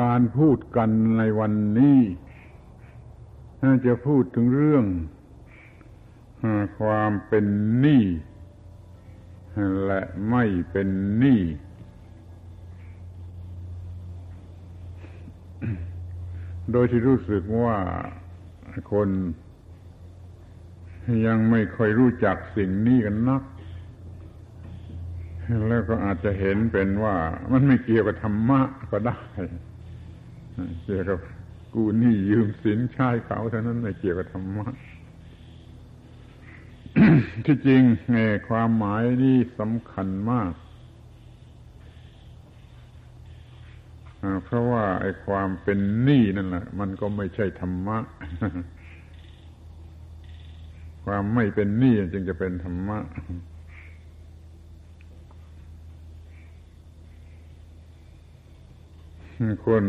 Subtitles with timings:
[0.00, 2.00] การพูดกันในวันนี้
[3.86, 4.84] จะพูดถึงเรื่อง
[6.80, 7.44] ความเป็น
[7.80, 8.04] หนี้
[9.86, 10.00] และ
[10.30, 10.88] ไม่เป็น
[11.18, 11.40] หนี้
[16.72, 17.78] โดยที่รู้สึกว่า
[18.92, 19.08] คน
[21.26, 23.42] ยังไม่ค่อยรู้จักสิ่งนี้กันนัก
[25.68, 27.16] แล้วก็อาจจะเห็นเป็นว่า
[27.52, 28.60] มันไม่เกี่ยวกับธรรมะ
[28.90, 29.18] ก็ได้
[30.84, 31.18] เกี่ยวกับ
[31.74, 34.66] กูนี่ยืมสินใช้เขาเท่านั้นไม่เกี่ยวกับธรรมะ
[37.44, 37.82] ที่จริง
[38.12, 38.18] ใน
[38.48, 40.52] ความหมายนี้สำคัญมาก
[44.44, 47.98] เพราะว่าไอ้ความเป็นหนี้นั่นแหละมันก็ไม่ใช่ธรรมะ
[51.04, 52.98] ความไม่เป็นหนี้จึงจะเป็นธรรมะ
[59.66, 59.84] คน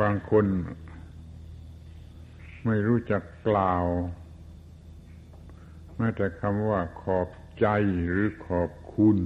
[0.00, 0.46] บางคน
[2.66, 3.84] ไม่รู้จักกล่าว
[5.96, 7.28] แม้แต่คำว่าขอบ
[7.60, 7.66] ใจ
[8.04, 9.16] หรือขอบคุณ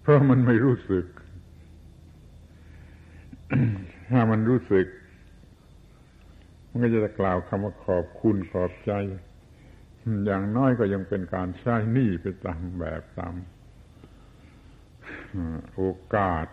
[0.00, 1.06] เพราะมันไม่รู้สึก
[4.10, 4.86] ถ้ามันรู้สึก
[6.70, 8.92] มันก็จะกล่าวคำว่าขอบคุณขอบใจ
[10.24, 13.34] อย่างน้อยก็ยังเป็นการใช้หนี้ไปตามแบบตาม
[15.74, 15.82] โอ
[16.14, 16.46] กาส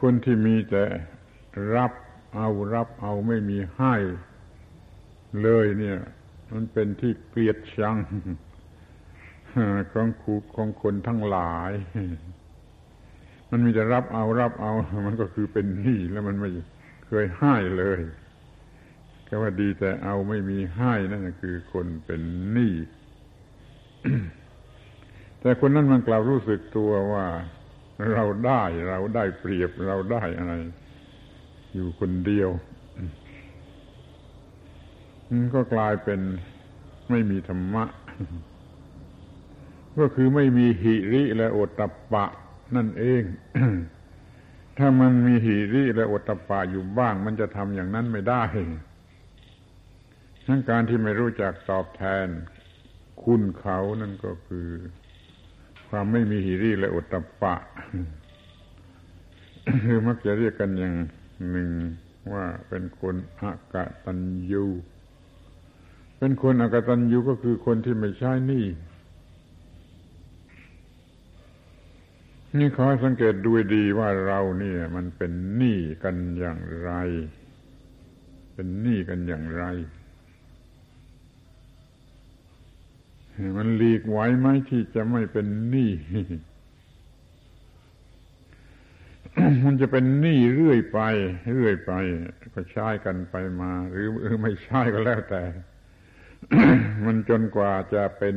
[0.00, 0.84] คนที่มีแต่
[1.74, 1.92] รับ
[2.34, 3.94] เอารับเอาไม่มีให้
[5.42, 5.98] เลยเนี่ย
[6.52, 7.96] มันเป็นที่เกลียดชัง
[9.92, 11.72] ของครูของคนทั้งหลาย
[13.50, 14.72] มันมีแต่รับเอารับเอา
[15.06, 16.50] มันก็คือเป็นหนี้แล้วมันไม่
[17.06, 18.00] เคยให้เลย
[19.24, 22.20] แค่ว่าดีแต่เอาไม่มีให้นั่นคือคนเป็น
[22.52, 22.74] หนี้
[25.40, 27.26] แต่คนนั้นมันกลับรู้สึกตัวว่า
[28.12, 30.52] เราได้เราได้เปรียบเราได้อะไร
[31.74, 32.50] อยู่คนเดียว
[35.28, 36.20] มันก็กลายเป็น
[37.10, 37.84] ไม่มีธรรมะ
[39.98, 41.80] ก็คือไม่มีหิริและโอต
[42.12, 42.24] ปะ
[42.76, 43.22] นั่นเอง
[44.78, 48.42] ถ้ามันมีหิริและโอตปาอยู่บ้าง มันจะทำอย่างนั้นไม่ได้
[50.46, 52.26] ทั้งการที่ไม่รู้จักตอบแทน
[53.24, 54.68] คุณเขานั่นก็คือ
[55.96, 57.54] ความไม่มีหิริและอุตตปะ
[59.84, 60.94] คือมักจะเรียกกันอย่าง
[61.50, 61.70] หนึ่ง
[62.32, 64.18] ว่าเป็นคนอากาตัญ
[64.50, 64.64] ญู
[66.18, 68.66] เป็นคนอากตัญญูก็คือคนที่ไม่ใช่นี่
[72.58, 76.90] นี่ขอสังเกตดูดีว่าเราเนี่ย มันเป็นหนี้กันอย่างไร
[78.54, 79.64] เป็นหนี้กันอย่างไร
[83.56, 85.90] มันหลีกไหวไหมที่จะไม่เป็นหนี้
[89.64, 90.98] มันจะเป็นหนี้เรื่อยไป
[91.54, 91.92] เรื่อยไป
[92.54, 94.08] ก็ใช้กันไปมา หรือ
[94.42, 95.42] ไม่ใช่ก็แล้วแต่
[97.04, 98.36] มันจนกว่าจะเป็น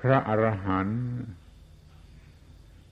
[0.00, 1.02] พระอรหันต์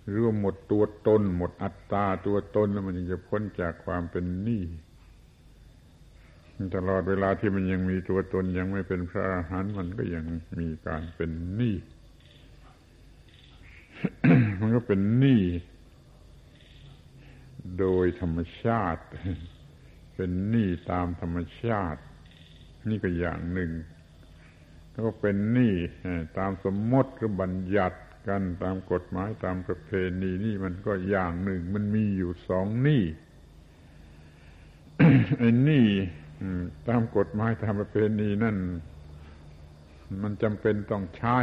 [0.07, 4.63] หรือว่าหมดตัวตน หมดอัตตาตัวตนแล้วมันจะพ้นจากความเป็นหนี้
[6.77, 10.25] ตลอดเวลาที่มันยังมีตัวตนยังไม่เป็นพระอรหันต์มันก็ยัง
[10.61, 11.77] มีการเป็นหนี้
[14.61, 15.43] มันก็เป็นหนี้
[17.79, 19.03] โดยธรรมชาติ
[20.17, 22.01] เป็นหนี้ตามธรรมชาติ
[22.89, 23.71] นี่ก็อย่างหนึ่ง
[24.91, 25.75] แล้วก็เป็นหนี้
[26.39, 29.91] ตามสมมติหรือบัญญัติกันตามกฎหมายตามประเพ
[30.23, 33.05] ณีนี่มันก็อย่างหนึ่ง มันมีอยู่สองนี่
[35.39, 35.87] ไอ้นี่
[36.89, 38.57] ตามกฎหมายตามประเพณีนั่น
[40.23, 41.37] มันจำเป็นต้องใช้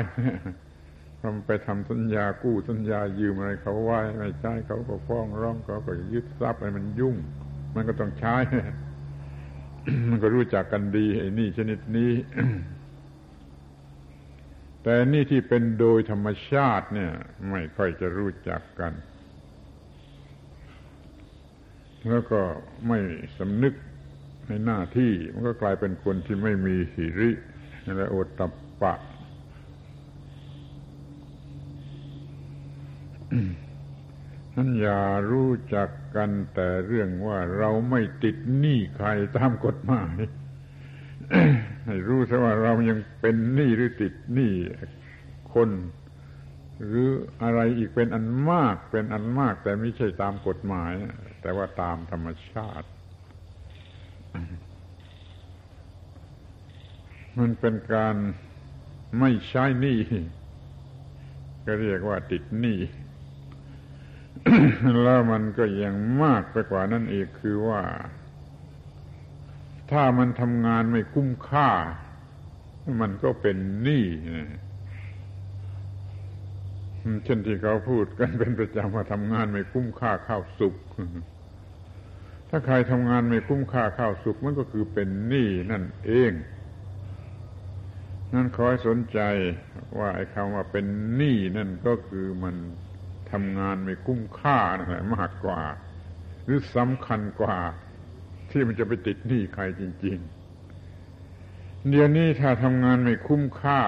[1.21, 7.15] ทำไปทำสัญญากู้สัญญายืมอะไรเขาไว้ไม่ใช้เขาก็ฟ้องร้องเขาก็ยึดทรัพย์อะไรมันยุ่ง
[7.75, 8.35] มันก็ต้องใช้
[10.09, 12.11] มันก็รู้จักกันดีไอ้นี่ชนิดนี้
[14.83, 17.11] แต่นี่ที่เป็นโดยธรรมชาติเนี่ย
[17.49, 18.93] ไม่ค่อยจะรู้จักกัน
[22.09, 22.41] แล้วก็
[22.87, 22.99] ไม่
[23.37, 23.73] สำนึก
[24.47, 27.31] ในหน้าที่มันก็กลายเป็นคนที่ไม่มีหิริ
[27.97, 28.41] และโอตต
[28.81, 28.95] ปะ
[34.55, 35.01] นั่นอย่า
[35.31, 39.07] รู้จักกันแต่เรื่องว่าเราไม่ติดหนี้ใคร
[39.37, 40.15] ตามกฎหมาย
[41.85, 44.53] ให้รู้ซะว่าเรายังเป็นหนี้หรือติดหนี้
[45.53, 45.69] คน
[46.85, 47.09] หรือ
[47.43, 50.93] อะไรอีกเป็นอันมากเป็นอันมาก แต่ไม่ใช่ตามกฎหมาย
[51.41, 52.87] แต่ว่าตามธรรมชาติ
[57.37, 58.15] มันเป็นการ
[59.19, 59.99] ไม่ใช้หนี้
[61.65, 62.79] ก็เรียกว่าติดหนี้
[65.03, 67.81] แล้วมันก็ยังมากไปกว่านั้นอีกคือว่า
[69.91, 71.69] ถ้ามันทำงานไม่คุ้มค่า
[73.01, 74.05] มันก็เป็นหนี้
[77.25, 80.75] เช่นที่เขาพูดกันเป็นประจำว่าทำงานไม่คุ้มค่าข้าวสุก
[82.49, 86.31] ถ้าใครทำงานไม่คุ้มค่าข้าวสุกมันก็คือเป็นหนี้นั่นเอง
[88.33, 89.19] นั่นขอให้สนใจ
[89.99, 90.85] ว่าไอ้คำว่าเป็น
[91.15, 92.55] หนี้นั่นก็คือมัน
[93.31, 95.61] ทำงานไม่คุ้มค่านั่นแหละมากกว่า
[96.45, 97.57] หรือสำคัญกว่า
[98.51, 100.17] ที่มันจะไปติดหนี้ใครจริง
[101.03, 103.81] ๆ เดี๋ยวนี้ถ้าทำงานไม่คุ้มค่า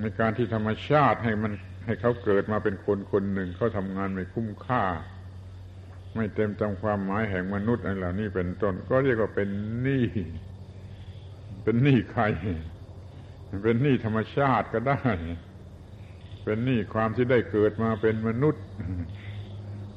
[0.00, 1.52] ในการที่ธรรมชาติให้มัน
[1.84, 4.82] ให้เขาเกิดมาเป็นคนคนหนึ่งเขาทำงานไม่คุ้มค่า
[6.14, 9.48] ไม่เต็มตามความหมายแห่งมนุษย์อะไรเหล่านี้เป็นต้น ก็เรียกว่าเป็น
[9.82, 10.06] หนี้
[11.64, 12.22] เป็นหนี้ใคร
[13.64, 15.00] เป็นหนี้ธรรมชาติก็ได้
[16.44, 18.64] เป็นหนี้ความที่ได้เกิดมาเป็นมนุษย์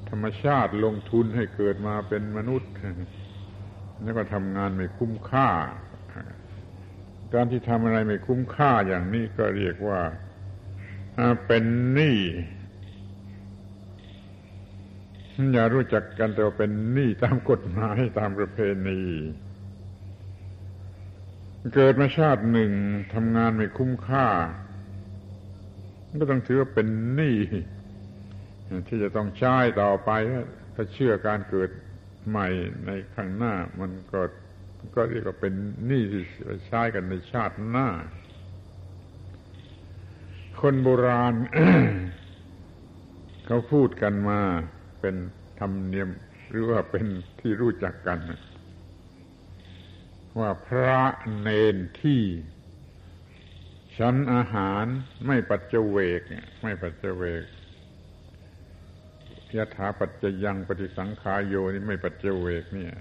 [0.10, 2.72] ธรรมชาติลงทุนให้เกิดมาเป็นมนุษย์
[4.04, 5.50] แล้วก็ทำงานไม่คุ้มค่า
[7.34, 10.02] การที่ทำอะไรไม่คุ้มค่าอย่างนี้ก็เรียกว่า
[11.48, 11.64] เป็น
[11.94, 12.18] หนี้
[15.54, 19.02] อย่ารู้จักกันแต่ว่าเป็นหนี้ตามกฎหมายตามประเพณี
[21.76, 22.72] เกิดมาชาติหนึ่ง
[23.14, 24.28] ทำงานไม่คุ้มค่า
[26.20, 27.38] ก็ต้องถือว่าเป็นหนี้
[28.88, 30.12] ที่จะต้องใช้ต่อไป
[30.76, 31.70] ถ้าเชื่อการเกิด
[32.30, 32.48] ใหม่
[32.86, 34.22] ในข้างหน้า มันก็
[34.96, 35.54] ก็เรียกว่าเป็น
[35.88, 36.24] หนี้ที่
[36.68, 37.88] ใช้กันในชาติหน้า
[40.60, 41.34] คนโบราณ
[43.46, 44.42] เขาพูดกันมา
[45.04, 45.20] เป็น
[45.60, 46.10] ธรรมเนียม
[46.50, 47.06] หรือว่าเป็น
[47.40, 48.20] ที่รู้จักกัน
[50.40, 51.00] ว่าพระ
[51.40, 52.24] เนนที่
[53.98, 54.86] ฉันอาหาร
[55.28, 56.22] ไม่ปัจเจเวก
[56.62, 57.46] ไม่ปัจเจเวก
[59.58, 62.94] ยถาปัจจยังปฏิสังขายโยนี่ไม่ปัจเจเวกเนี่ย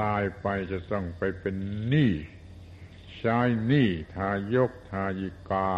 [0.00, 1.56] ตายไปจะต้องไปเป็น
[1.88, 2.12] หนี้
[3.18, 5.70] ใช้หนี้ทายกทายิกา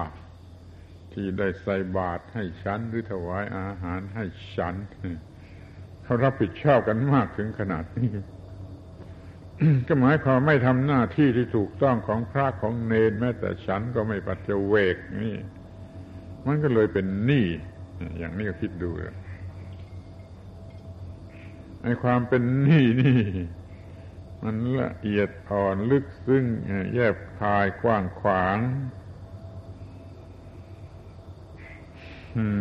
[1.14, 4.24] ที่ได้ใส่บาตรให้ฉันหรือถวายอาหารให้
[4.56, 4.74] ฉัน
[6.02, 8.10] เขารับผิดชอบกันมากถึงขนาดนี้
[9.88, 15.34] ก็หมายความไม่ทำหน้าที่ที่ถูกต้องของพระของเนรแม้แต่ฉันก็ไม่ปัจเจเวกนี่
[16.46, 17.46] มันก็เลยเป็นหนี้
[18.18, 18.90] อย่างนี้ก็คิดดู
[21.82, 23.20] ไอ้ความเป็นหนี้นี่
[24.42, 26.44] มันละเอียดอ่อนลึกซึ้ง
[26.94, 28.58] แยบคายกว้างขวาง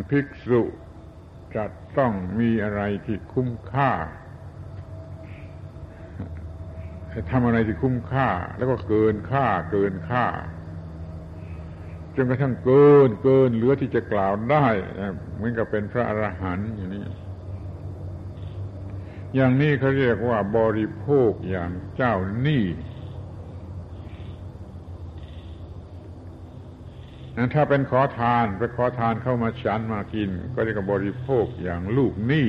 [0.09, 0.61] ภิกษุ
[1.55, 1.65] จะ
[1.97, 3.91] ต้องมีอะไรที่คุ้มค่า
[7.31, 10.25] ทำอะไรที่คุ้มค่า แล้วก็เกินค่าเกินค่า
[12.15, 14.67] จนกระทั่งเกินเกินเหลือที่จะกล่าวได้
[15.35, 17.03] เหมือนกับเป็นพระอรหันต์อย่างนี้
[19.35, 22.63] อย่างนี้เขาเรียกว่าบริโภคอย่างเจ้าหนี้
[27.53, 32.47] ถ้าเป็นขอทานไปขอทานเข้ามาฉันมากิน ก็เรียกบริโภคอย่างลูกหนี้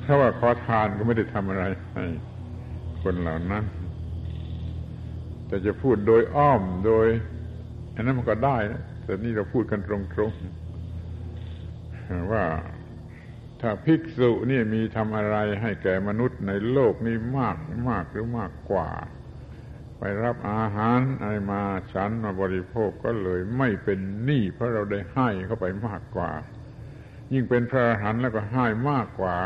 [0.00, 1.64] เพราะว่าขอทานก็ไม่ได้ทำอะไร
[1.94, 2.04] ให้
[3.02, 3.64] คนเหล่านั้น
[5.46, 7.06] แต่จะพูดโดยอ้อมโดย
[7.94, 12.44] อันนั้นมันก็ได้นะแต่นี่เราพูดกันตรงๆว่า
[13.60, 17.56] ถ้าภิกษุนี่มีทำอะไรให้แก่มนุษย์ในโลกนี้มาก
[17.88, 18.88] มากหรือมากกว่า
[19.98, 21.62] ไปรับอาหารอะไรมา
[21.92, 26.30] ฉันมาบริโภคก็เลยไม่เป็นหนี้เพราะเราได้ให้เข้าไปมากกว่า
[27.32, 29.36] ยิ่งเป็นพระอรหันต์แล้วก็ให้มากกว่า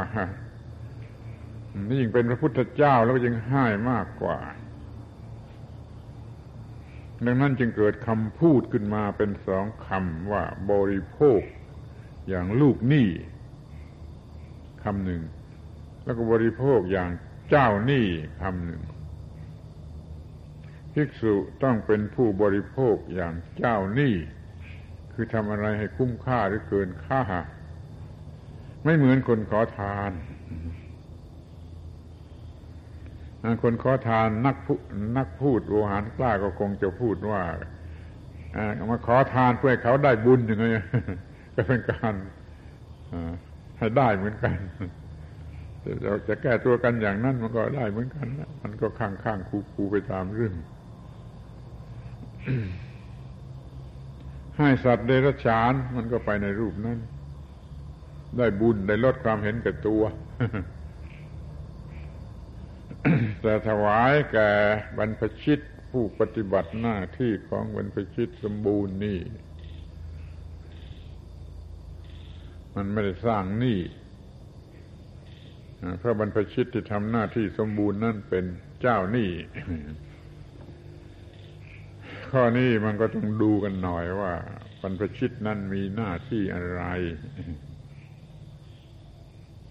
[1.89, 4.39] นี่ยิ่งเป็นพระพุทธเจ้าแล้วก็ยังให้มากกว่า
[7.25, 11.41] ดังนั้นจึงเกิดคำพูดขึ้นมาเป็นสองคำว่าบริโภค
[12.29, 13.09] อย่างลูกหนี้
[14.83, 15.23] คำหนึ่ง
[16.05, 17.11] แล้วก็บริโภคอย่าง
[17.51, 18.07] เจ้าหนี้
[18.43, 18.81] คำหนึ่ง
[20.95, 24.15] ภิกษุต้องเป็นผู้บริโภคอย่างเจ้าหนี้
[25.13, 27.23] คือทำอะไรให้คุ้มค่าหรือเกินค่า
[28.85, 30.13] ไม่เหมือนคนขอทาน
[33.63, 34.75] คนขอทานนักพู
[35.17, 37.43] นักพูดโวหารกล้าก็คงจะพูดว่า
[38.91, 40.83] มาขอทานเพื่อเขาได้บุญอย่างเงี้
[41.55, 42.15] ก็เป็นการ
[43.79, 44.57] ให้ได้เหมือนกัน
[45.85, 45.93] จะ
[46.29, 48.27] จะแก้ตัวกันอย่างนั้นมันก็ได้เหมือนกัน
[48.63, 50.55] มันก็ข้างข้างคูคูไปตามเรื่อง
[54.59, 56.99] ให้สัตว์เดรัจฉาน มันก็ไปในรูปนั้น
[58.37, 60.03] ได้บุญได้ลดความเห็นแก่ตัว
[63.43, 64.51] แต่ถวายแก่
[64.99, 69.19] บรรพชิตผู้ปฏิบัติหน้าที่ของบรรพชิตสมบูรณ์นี่
[72.75, 73.79] มันไม่ได้สร้างหนี้
[76.01, 78.45] พระบรรพชิตที่ทำหน้าที่สมบูรณ์นั่นเป็น
[78.81, 79.31] เจ้าหนี้
[82.33, 84.33] ข้อนี้มันก็ต้องดูกันหน่อยว่า
[84.81, 86.83] บรรพชิตนั้นมีหน้าที่อะไร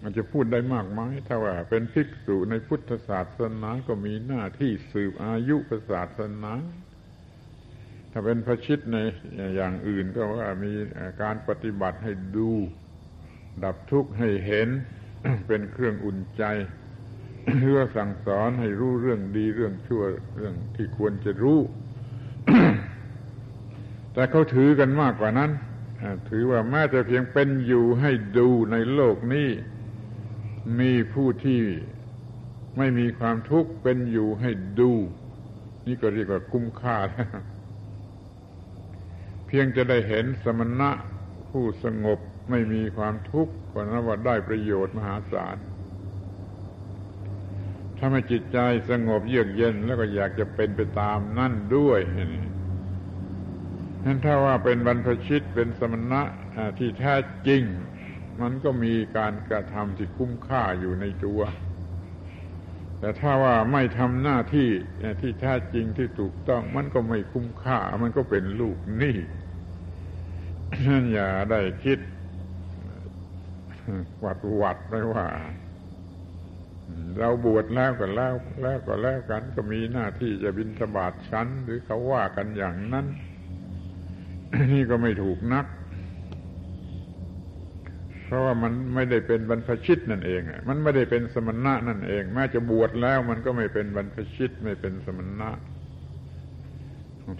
[0.02, 5.56] มันจะพูดได้มากไหมถ้าว่าเป็นภิกษุในพุทธศาสนาก็มีหน้าที่สืบอายุ
[5.90, 6.52] ศาสนา
[8.12, 8.96] ถ้าเป็นพระชิตใน
[9.56, 10.72] อย่างอื่นก็ว่ามี
[11.22, 12.50] การปฏิบัติให้ดู
[13.64, 14.68] ดับทุกข์ให้เห็น
[15.46, 16.44] เป็นเครื่องอุ่นใจ
[17.60, 20.02] เพื่อสั่งสอนให้รู้เรื่องดีเรื่องชั่ว
[20.36, 21.60] เรื่องที่ควรจะรู้
[24.12, 25.50] แต่เขาถือกันมากกว่านั้น
[26.28, 29.48] ถือว่าแม้จะเพียงเป็นอยู่ให้ดูในโลกนี้
[30.80, 31.62] มีผู้ที่
[32.78, 34.50] ไม่มีความทุกข์เป็นอยู่ให้
[34.80, 34.92] ดู
[35.86, 37.28] นี่ก็เรียกว่าคุ้มค่าแล้ว
[39.46, 40.90] เพียงจะได้เห็นสมณะ
[41.50, 42.18] ผู้สงบ
[42.50, 45.56] ไม่มีความทุกข์ก็นับว่าได้ประโยชน์มหาศาล
[47.98, 48.58] ถ้าไม่จิตใจ
[48.90, 52.00] สงบเยือกเย็นแล้วก็อยากจะเป็นไปตามนั่นด้วย
[54.04, 56.22] นั้นถ้าว่าเป็นบรรพชิตเป็นสมณะ
[56.78, 57.14] ที่แท้
[57.46, 57.62] จริง
[58.40, 61.40] มันก็มีการกระทำที่คุ้มค่าอยู่ในตัว
[62.98, 64.68] แต่ถ้าว่าไม่ทำหน้าที่
[65.20, 69.16] ที่แท้จริงที่ถูกต้องมันก็ไม่คุ้มค่า มันก็เป็นลูกหนี้
[70.86, 71.98] นั่นอย่าได้คิด
[74.20, 75.26] หวัดวัดไว้ว่า
[77.18, 83.06] เราบวชแล้วก็แล้วแล้วก็แล้วกัน ก็มีหน้าที่จะบินสบาทชั้น หรือเขาว่ากันอย่างนั้น
[84.72, 85.66] นี่ก็ไม่ถูกนัก
[88.24, 95.50] เพราะว่ามันไม่ได้เป็นบรรพชิตนั่นเองมันไม่ได้เป็นสมณะนั่นเองแม้จะบวชแล้วมันก็ไม่เป็นบรรพชิตไม่เป็นสมณะ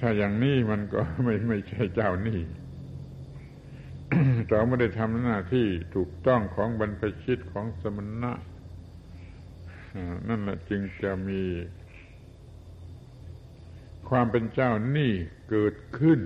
[0.00, 2.40] ถ้าอย่างนี้มันก็ไม่ไม่ใช่เจ้านี่
[4.48, 8.32] เราไม่ได้ทำหน้าที่ถูกต้องของบรรพชิตของสมณะ
[10.28, 11.42] นั่นแหละจึงจะมี
[14.08, 15.12] ความเป็นเจ้านี่
[15.50, 16.20] เกิดขึ้น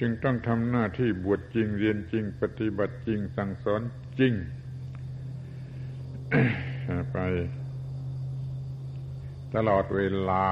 [0.00, 3.80] จึงต้องทำหน้าที่บวชจริงเรียนจริง ปฏิบัติจริงสั่งสอน
[4.18, 4.34] จริง
[7.12, 7.18] ไป
[9.54, 10.46] ตลอดเวลา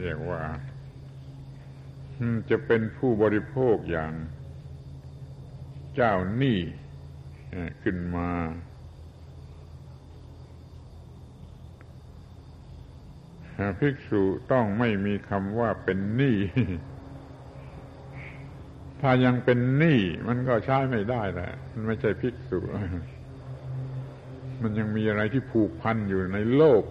[0.00, 0.42] เรียกว่า
[2.50, 4.12] จะเป็นผู้บริโภคอย่าง
[5.94, 6.58] เจ้าหนี้
[7.82, 8.30] ขึ้นมา
[13.78, 14.22] ภิกษุ
[14.52, 16.36] ต้องไม่มีคำว่าเป็นหนี้
[19.00, 22.58] ถ้ายังเป็นหนี้มันก็ใช้ไม่ได้แหละมันไม่ใช่ภิกษุ
[24.62, 26.84] มันยังมีอะไรที่ผูกพันอยู่ในโลก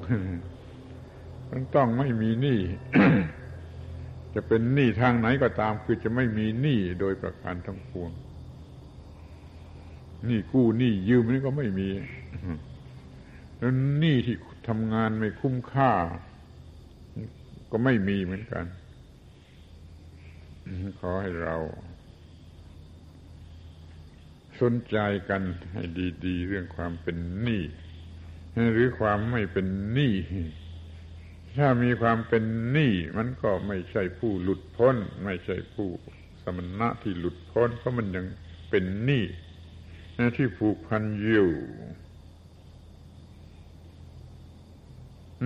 [1.51, 2.59] มันต้องไม่มีหนี้
[4.35, 8.11] จะเป็นหนี้ทางไหนก็ตาม คือจะไม่มีหนี้โดยประการทั้งปวง
[10.25, 11.89] หนี้กู้หนี้ยืมนี่ก็ไม่มี
[13.57, 14.35] แล้วหนี้ที่
[14.67, 15.91] ทำงานไม่คุ้มค่า
[17.71, 18.65] ก็ไม่มีเหมือนกัน
[20.99, 21.55] ขอให้เรา
[24.61, 24.97] สนใจ
[25.29, 25.41] กัน
[25.73, 25.83] ให้
[26.25, 27.63] ดี ๆ เรื่องความเป็นหนี้
[28.73, 30.13] หรือความไม่เป็นหนี้
[31.57, 35.89] ถ้ามีความเป็นหนี้มันก็ไม่ใช่ผู้หลุดพ้น ไม่ใช่ผู้
[36.43, 38.25] สมณะที่หลุดพ้นเพราะมันยัง
[38.69, 39.25] เป็นหนี้
[40.37, 41.51] ที่ผูกพันอยู่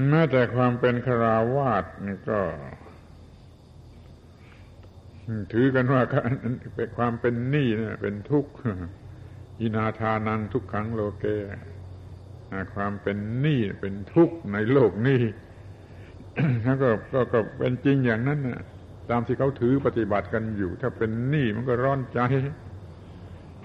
[0.09, 2.39] แม้แต่ความเป็นคราวาสนี่ก็
[5.53, 6.01] ถือกันว่า
[6.75, 8.51] เป็นความเป็นหนี้เนี่ยเป็นทุกข์
[9.61, 11.25] อินาทานังทุกขังโลเก
[12.73, 15.21] ความเป็นหนี้เป็นทุกข์ในโลกนี้
[16.63, 18.61] แล้วก็ก็ก็เป็นจริงอย่างนั้นนะ
[19.09, 22.19] ตามที่เขาถือปฏิบัติกันอยู่ ถ้าเป็นหนี้มันก็ร้อนใจ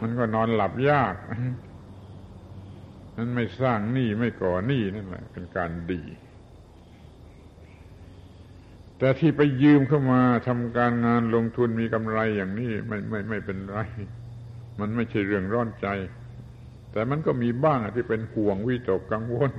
[0.01, 1.15] มันก็นอนหลับยาก
[3.17, 6.03] นั้นไม่สร้างหนี้ไม่ก่อหนี้นั่นแหละเป็นการดี
[8.99, 13.79] แต่ที่ไปยืมเข้ามาทำการงานลงทุนมีกำไรอย่างนี้ไม่ไม่ไม่เป็นไร
[14.81, 15.87] มันไม่ใช่เรื่องร้อนใจ
[16.93, 19.51] แต่มันก็มีบ้างที่เป็นห่วงวิตกกังวล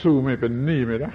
[0.00, 1.12] สู้ไม่เป็นหนี้ไม่ได้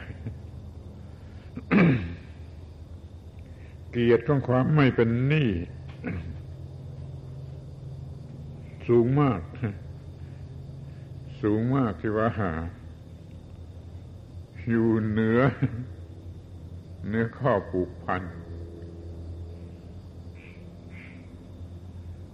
[3.92, 5.50] เกียรติของความไม่เป็นหนี้
[8.88, 9.42] สูงมาก
[11.42, 12.52] สูงมากที่ว่าหา
[14.70, 15.40] อยู่เหนือ
[17.08, 18.24] เนื้อข้อผูกพัน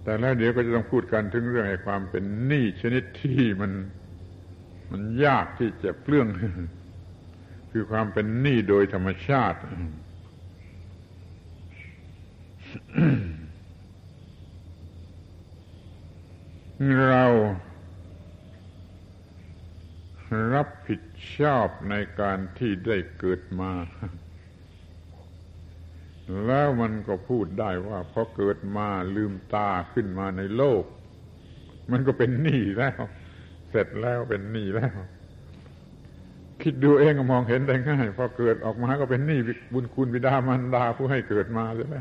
[0.02, 3.72] แต่แล้วเดี๋ยวก็จะต้องพูดกันถึงเรื่องไอ้ความเป็นหนี้ชนิดที่มัน
[4.90, 6.28] มันยากที่จะเปลื้อง
[7.70, 9.58] คือความเป็นหนี้โดยธรรมชาติ
[17.08, 17.24] เรา
[20.54, 21.02] รับผิด
[21.38, 23.72] ชอบในการที่ได้เกิดมา
[26.46, 30.84] แล้วมันก็พูดได้ว่าพอเกิดมาลืมตาขึ้นมาในโลก
[31.92, 33.02] มันก็เป็นหนี้แล้ว
[33.70, 34.92] เสร็จแล้วเป็นหนี้แล้ว
[36.62, 39.38] คิดดูเองก็มองเห็นได้ง่ายพอเกิดออกมาก็เป็นหนี้
[39.72, 41.96] บุญคุณบิดามารดาผู้ให้เกิดมาใช่ไหม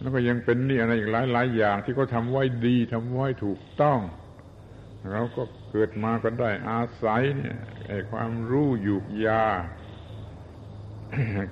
[0.00, 3.98] แล้วก็ยังเป็นหนี้อะไรอีกหลายหลายอย่าง ที่เขาทำไว้ดีทำไว้ถูกต้อง
[5.12, 7.56] เราก็เกิดมาก็ได้อาศัยเนี่ย
[7.88, 9.46] ไอ้ความรู้อยู่ยา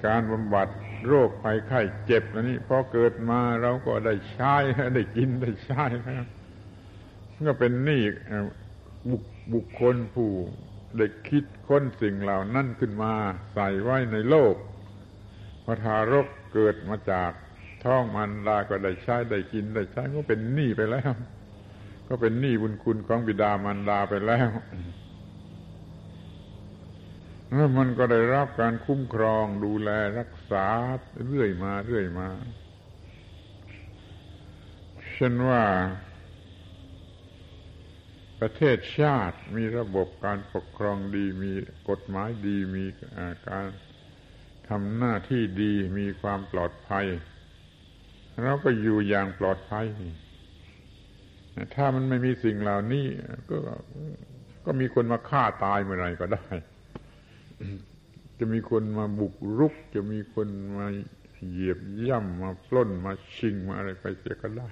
[0.07, 0.69] การบำบัด
[1.09, 4.55] โรคภัยไข้เจ็บแล้วนี่พอเกิดมาเราก็ได้ใช้
[4.95, 6.27] ได้กินได้ใช้แล้ว
[7.49, 8.03] ก็เป็นหนี้
[9.11, 10.31] บุคบุคคลผู้
[10.99, 13.13] ได้คิดค้นสิ่งเหล่านั้นขึ้นมา
[13.55, 14.55] ใส่ไว้ในโลก
[15.65, 17.33] พอทารกเกิดมาจาก
[17.85, 21.13] ท้องมันดาก็ได้ใช้ได้กินได้ใช้ก็เป็นหนี้ไปแล้ว
[22.09, 24.49] ก็เป็นหนี้บุญคุณของบิดามารดาไปแล้ว
[27.79, 30.67] มันก็ได้รับการคุ้มครองดูแลรักษา
[31.27, 32.29] เรื่อยมาเรื่อยมา
[35.15, 35.63] เช่นว่า
[38.41, 41.53] ประเทศชาติมีระบบการปกครองดีมี
[41.89, 42.85] กฎหมายดีมี
[43.49, 43.67] การ
[44.69, 47.07] ทำหน้าที่ดีมีความปลอดภัย
[48.43, 49.87] เราก็อยู่อย่างปลอดภัย
[51.75, 53.07] ถ้ามันไม่มีสิ่งเหล่านี้
[53.51, 53.57] ก็
[54.65, 56.47] ก็มีคนมาฆ่าตายเมื่อไรก็ได้
[58.39, 60.87] จะมีคนมาบุกรุก จะมีคนมา
[61.51, 61.79] เหยียบ
[62.09, 64.69] ย่ำมาปล้นมาชิงมาอะไรไปเสียก็ได้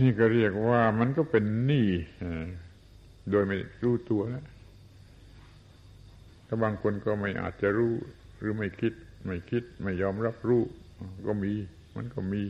[0.00, 1.88] นี่ก็เรียกว่ามันก็เป็นหนี้
[3.30, 4.44] โดยไม่รู้ตัวแล้ว
[6.46, 7.94] ถ้าบางคนก็ไม่อาจจะรู้
[8.38, 8.92] หรือไม่คิด
[9.26, 10.62] ไม่คิดไม่ยอมรับรู้
[11.26, 11.52] ก็มี
[11.96, 12.42] มันก็มี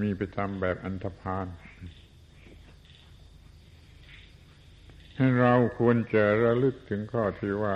[0.00, 1.86] มีไปทำแบบอันธพาลให้
[5.40, 7.74] เราควรจะระลึกถึงข้อที่ว่า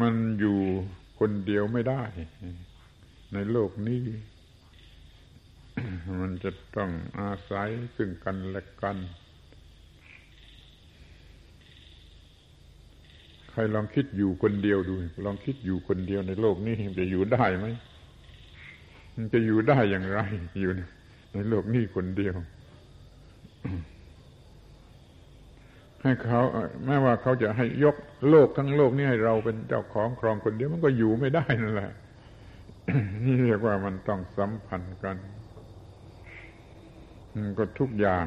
[0.00, 0.58] มันอยู่
[1.18, 2.02] คนเดียวไม่ได้
[3.32, 4.02] ในโลกนี้
[6.20, 8.96] มันจะต้องอาศัยซึ่งกันและกัน
[13.50, 17.66] ใครลองคิดอยู่คนเดียวดู ลองคิดอยู่คนเดียวในโลกนี้จะอยู่ได้ไหม
[19.14, 20.20] มันจะอยู่ได้อย่างไร
[20.60, 20.72] อยู่
[21.32, 22.36] ในโลกนี้คนเดียว
[26.02, 26.40] ให้เขา
[26.84, 27.96] แม้ว่าเขาจะให้ยก
[28.28, 31.92] โลกทั้งโลกนี้ให้เราเป็นเจ้าของครองคนเดียวมันก็อยู่ไม่ได้นั่นแหละ
[33.24, 35.16] นี่เรียกว่ามันต้องสัมพันธ์กัน
[37.58, 38.24] ก็ทุกอย่าง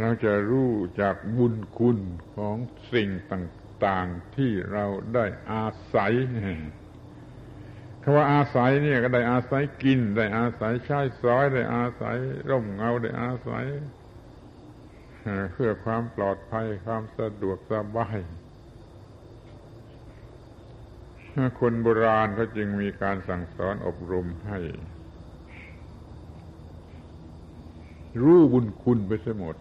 [0.00, 1.98] เราจะรู้จากบุญคุณ
[2.34, 2.56] ของ
[2.92, 4.84] สิ่งต่าง ๆ ที่เรา
[5.14, 6.12] ได้อาศัย
[8.02, 12.16] คำว่าอาศัยเนี่ยก็ได้อาศัยกิน ได้อาศัยใช้สอยได้อาศัย
[12.50, 13.64] ร่มเงาได้อาศัย
[15.52, 18.18] เพื่อความปลอดภัยความสะดวกสบาย
[21.60, 24.58] คนโบราณเขาจึงมีการสั่งสอนอบรมให้
[28.22, 29.56] รู้บุญคุณไปเสียหมด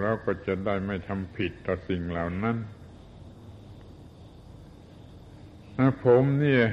[0.00, 2.56] แล้วก็จะได้ไม่ทำผิดต่อสิ่งเหล่านั้น
[6.04, 6.64] ผมเนี่ย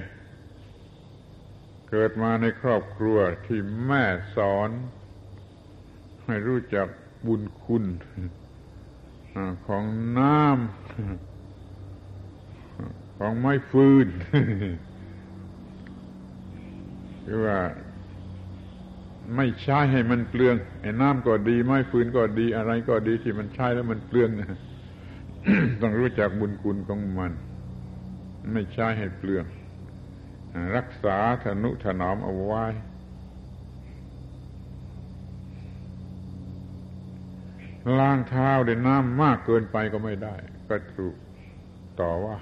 [1.93, 4.03] เกิดมาในครอบครัวที่แม่
[4.35, 4.69] สอน
[6.25, 6.87] ให้รู้จัก
[7.27, 7.83] บุญคุณ
[9.67, 9.83] ของ
[10.19, 10.49] น้ำ
[13.17, 14.07] ของไม้ฟืน
[17.25, 17.59] คือว่า
[19.35, 24.29] ไม่ใช้ให้มันเปลืองไอ้น้ำก็ดี ไม้ฟืนก็ดี อะไรก็ดีที่มันใช้แล้วมันเปลือง
[25.81, 27.31] ต้องรู้จักบุญคุณของมัน
[28.53, 29.45] ไม่ใช้ให้เปลือง
[30.75, 32.65] รักษาธนุถนอมเอาไว้
[37.99, 40.35] ล้างเท้าด้วยน้ำมากเกินไปก็ไม่ได้
[40.69, 41.15] ก็ถูก
[42.01, 42.37] ต่อว่า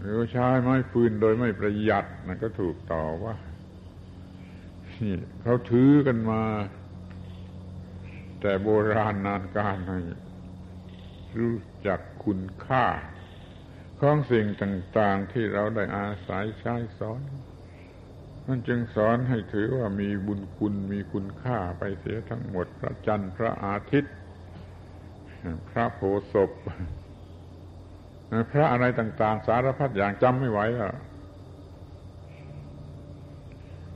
[0.00, 3.34] หรือใช้ไม้ฟืนโดยไม่ประหยัดนั่นก็ถูกต่อว่า
[5.02, 6.42] นี่เขาถือกันมา
[8.40, 9.76] แต่โบราณนานการ
[11.38, 12.84] รู้จักคุณค่า
[14.00, 17.20] ของสิ่งต่าง ๆที่เราได้อาศัยใช้สอน
[18.46, 24.14] มันจึงสอนให้ถือว่ามีบุญคุณมีคุณค่าไปเสียทั้งหมด พระจันทร์พระอาทิตย์
[25.70, 26.00] พระโพ
[26.32, 26.50] ศพ
[28.52, 30.94] พระอะไรต่าง ๆ สารพัดอย่างจำไม่ไหวแล้ว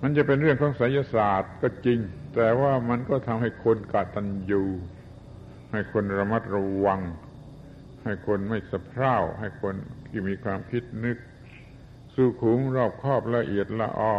[0.03, 1.99] มันจะเป็นเรื่องของไสยศาสตร์ก็จริง
[2.35, 4.63] แต่ว่ามันก็ทำให้คนกตัญญู
[5.73, 7.01] ให้คนระมัดระวัง
[8.05, 9.75] ให้คนไม่สะเพร่า ให้คน
[10.09, 11.19] ที่มีความคิดนึก
[12.15, 14.15] สุขุมรอบคอบละเอียดละออ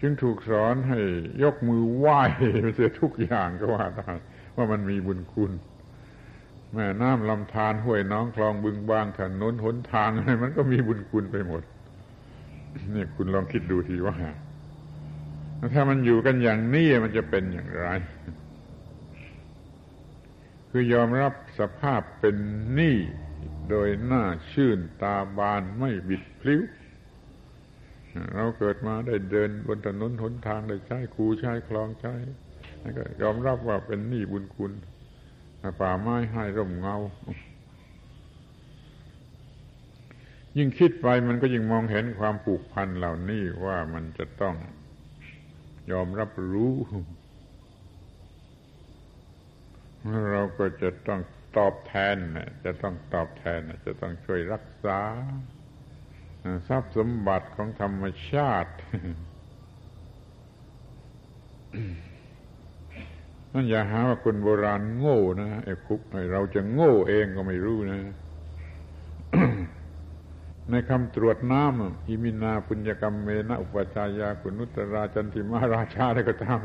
[0.00, 0.98] จึงถูกสอนให้
[1.42, 2.20] ยกมือไหว้
[2.74, 4.10] เสียทุกอย่างก็ว่าได้
[4.56, 5.52] ว่ามันมีบุญคุณ
[6.72, 11.62] แม่น้ำลำธารห้วยน้องคลองบึงบางถนนหนทางอะไรมันก็มีบุญคุณไปหมด
[12.94, 14.16] นี่คุณลองคิดดูทีว่า
[15.74, 17.86] ถ้ามันอยู่กันอย่างนี้มันจะเป็นอย่างไร
[20.70, 22.36] คือยอมรับสภาพเป็น
[22.74, 22.96] หนี้
[23.70, 26.62] โดยหน้าชื่นตาบานไม่บิดพลิ้ว
[28.34, 32.14] เราเกิดมาได้เดินบนถนนหนทางได้ใช้คูใช้คลองใช้
[32.98, 34.72] ก็ยอมรับว่าเป็นหนี้บุญคุณ
[35.80, 36.96] ป่าไม้ให้ร่มเงา
[40.56, 44.56] ยิ่งคิดไปมันก็ยิ่งมองเห็นความผูกพันเหล่านี้ว่ามันจะต้อง
[45.92, 46.72] ยอมรับรู้
[50.32, 51.20] เราก็จะต้อง
[51.56, 52.16] ตอบแทน
[52.64, 55.00] จะต้องตอบแทนจะต้องช่วยรักษา
[56.68, 58.72] ทรัพย์สมบัติของธรรมชาติ
[63.52, 66.00] นั่นอย่าหาว่าคนโบราณโง่นะไอ้คุก
[66.32, 68.00] เราจะโง่เองก็ไม่รู้นะ
[70.70, 76.60] ในคำตรวจน้ำอิมินาปุญญกรรมเมนะอุปชายากุนุตราจันติมาราชาอะไรก็ตาม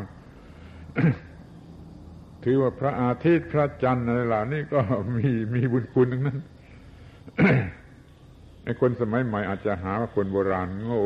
[2.47, 4.79] ถือว่าพระอาทิตย์พระจันทร์อะไรเหล่านี้ก็
[5.15, 6.39] มีมีบุญคุณทั้งนั้น
[8.63, 11.03] ไอ้คนสมัยใหม่อาจจะหาว่าคนโบราณโง่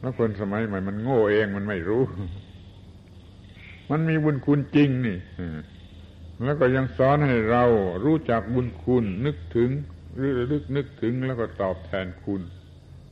[0.00, 2.02] แล้วคนสมัยใหม่มันโง่เองมันไม่รู้
[3.90, 5.18] มันมีบุญคุณจริงนี่
[6.44, 7.64] แล้วก็ยังสอนให้เรา
[8.04, 9.70] รู้จักบุญคุณ นึกถึง
[10.16, 12.42] หรือลึกนึกถึงแล้วก็ตอบแทนคุณ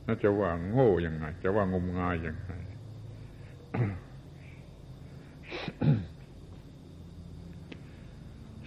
[0.05, 2.51] น่าจะว่าโง่ยังไง จะว่างมงายยังไง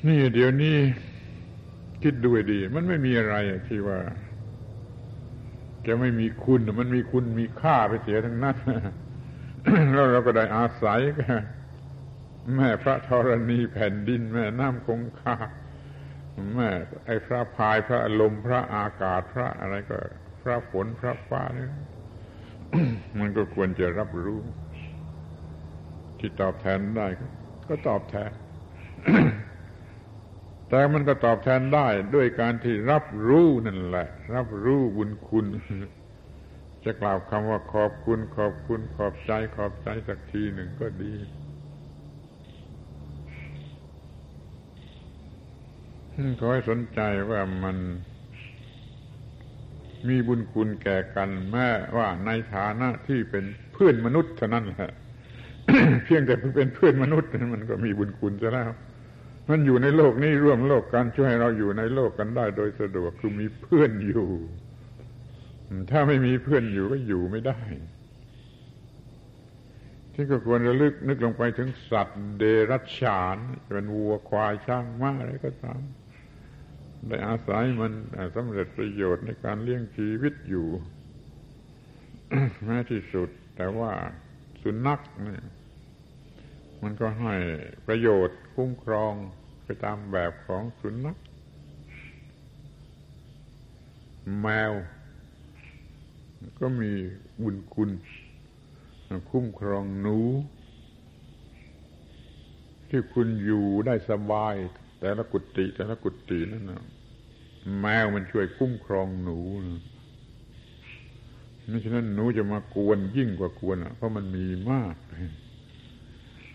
[0.07, 0.77] นี่เดี๋ยวนี้
[2.03, 3.37] คิดดูดี มันไม่มีอะไร
[3.69, 3.99] ที่ว่า
[5.87, 8.57] จะไม่มีคุณมันมีคุณมีค่าไปเสียทั้งนั้น
[9.93, 11.01] แล้วเราก็ได้อาศัย
[12.55, 15.37] แม่พระธรณีแผ่นดิน แม่น้ำคงคา
[16.55, 16.69] แม่
[17.07, 19.97] ไอ้พระพายพระลมพระอากาศพระอะไรก็
[20.43, 21.73] พระฝนพระฟ้าเนี่ย
[23.19, 24.41] มันก็ควรจะรับรู้
[26.19, 27.07] ที่ตอบแทนได้
[27.69, 28.31] ก็ตอบแทน
[30.71, 35.47] แต่มันก็ตอบแทนได้ด้วยการที่รับรู้นั่นแหละ รับรู้บุญคุณ
[36.85, 41.13] จะกล่าวคำว่าขอบคุณขอบคุณขอบใจขอบใจสักทีหนึ่งก็ดี
[46.41, 47.01] ขอให้สนใจ
[47.31, 47.77] ว่ามัน
[50.09, 54.93] มีบุญคุณแก่กันแม้ว่าในฐานะที่เป็นเพื่อนมนุษย์เท่านั้นแหละ
[56.05, 58.71] เพียงแต่เป็นเพื่อนมนุษย์มันก็มีบุญคุณจะแล้ว
[59.49, 64.29] มันอยู่ในโลกนี้ร่วมโลกกันช่วยให้เราอยู่ในโลกกันได้โดยสะดวกคือมีเพื่อนอยู่
[65.91, 67.61] ถ้าไม่มีเพื่อนอยู่ก็อยู่ไม่ได้
[70.13, 75.81] ที่ก็ควรระลึกนึกลงไปถึงสัตว์เดรัจฉานเป็นวัวควายช้างม้าอะไรก็ตาม
[77.07, 77.93] ได้อาศัยมัน
[78.35, 80.69] สำเร็จประโยชน์ในการเลี้ยงชีวิตอยู่
[82.65, 83.93] แม้ที่สุด แต่ว่า
[84.63, 85.45] สุนัขเนี่ย
[86.89, 87.35] มันก็ให้
[87.87, 89.13] ประโยชน์คุ้มครอง
[89.65, 91.17] ไปตามแบบของสุนัข
[94.41, 94.73] แมว
[96.61, 96.93] ก็มี
[97.43, 97.91] บุญคุณ
[99.31, 100.19] คุ้มครองหนู
[102.89, 104.55] ที่คุณอยู่ได้สบาย
[105.01, 106.83] แต่ละกุฏิแต่ละกุฏินั่นนะ
[107.81, 109.83] แมวมันช่วยคุ้มครองหนูนะ
[111.69, 114.97] ไม่ฉะนั้นหนูจะมากวนยิ่งกว่ากวนเพราะมันมีมาก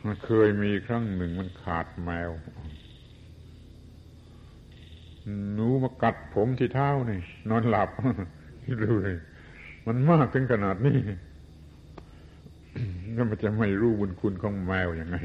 [0.05, 2.31] มันเคยมีครั้งหนึ่งมันขาดแมว
[5.53, 7.89] หนูมากัดผมที่เท้านี่นอนหลับ
[8.83, 9.17] ดูเลย
[9.87, 10.99] มันมากถึงขนาดนี้
[13.17, 15.17] ก็มันจะไม่รู้บุญคุณของแมวยังไง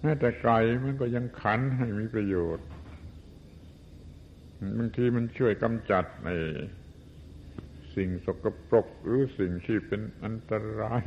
[0.00, 2.66] แม้แต่ไก่มันก็ยังขันให้มีประโยชน์
[4.78, 6.30] บางทีมันช่วยกำจัดใน
[7.94, 11.04] สิ่งสกปรกหรือสิ่งที่เป็นอันตราย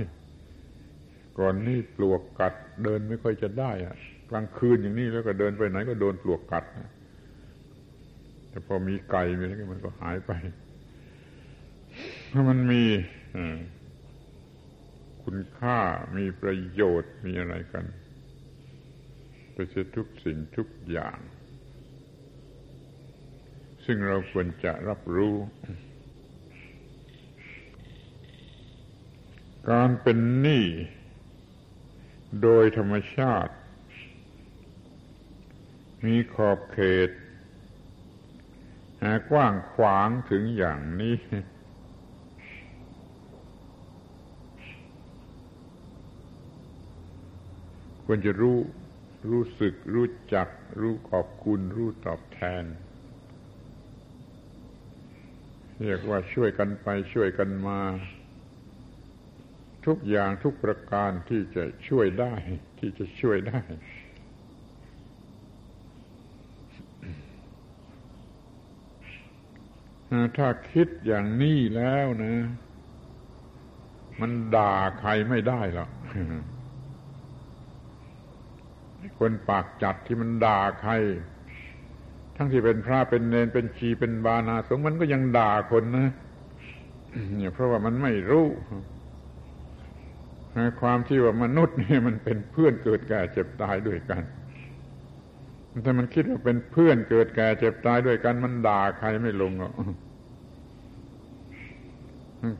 [1.39, 3.95] ก่อนนี่ปลวกกัด เดินไม่ค่อยจะได้อะ
[4.29, 6.65] กลางคืนอย่างนี้แล้วก็เดินไปไหนก็โดนปลวกกัด
[8.49, 10.31] แต่พอมีไก่มีอะไรมันก็หายไป
[12.31, 12.83] ถ้ามันมี
[15.23, 15.77] คุณค่า
[16.17, 17.85] มีประโยชน์มีอะไรกัน
[19.53, 21.17] ไปเสียทุกสิ่งทุกอย่าง
[23.85, 25.35] ซึ่งเราควรจะรับรู้
[29.69, 30.65] การเป็นหนี้
[32.43, 33.53] โดยธรรมชาติ
[36.05, 37.09] มีขอบเขต
[39.03, 41.15] หากว้างขวางถึงอย่างนี้
[48.05, 48.57] ควรจะรู้
[49.29, 50.47] รู้สึก รู้จัก
[50.79, 52.63] รู้ขอบคุณ รู้ตอบแทน
[55.81, 57.79] เรียกว่าช่วยกันไปช่วยกันมา
[59.85, 62.33] ทุกอย่างทุกประการที่จะช่วยได้
[62.79, 63.61] ที่จะช่วยได้
[70.37, 72.33] ถ้าคิดอย่างนี้แล้วนะ
[74.21, 75.89] มันด่าใครไม่ได้หรอก
[79.19, 80.91] คนปากจัดที่มันด่าใคร
[82.35, 86.09] ทั้งที่เป็นพระเป็นเนนเป็นชีเป็นบานาสงมันก็ยังด่าคนนะ
[87.35, 88.47] เนี่ยเพราะว่ามันไม่รู้
[90.81, 94.23] ความที่ว่ามนุษย์นี่มันเป็นเพื่อนเกิดแก่เจ็บตายด้วยกัน
[95.85, 99.73] ถ้ามันคิดว่าเป็นเพื่อนเกิดแก่เจ็บตายด้วยกัน มันด่าใครไม่ลงหรอก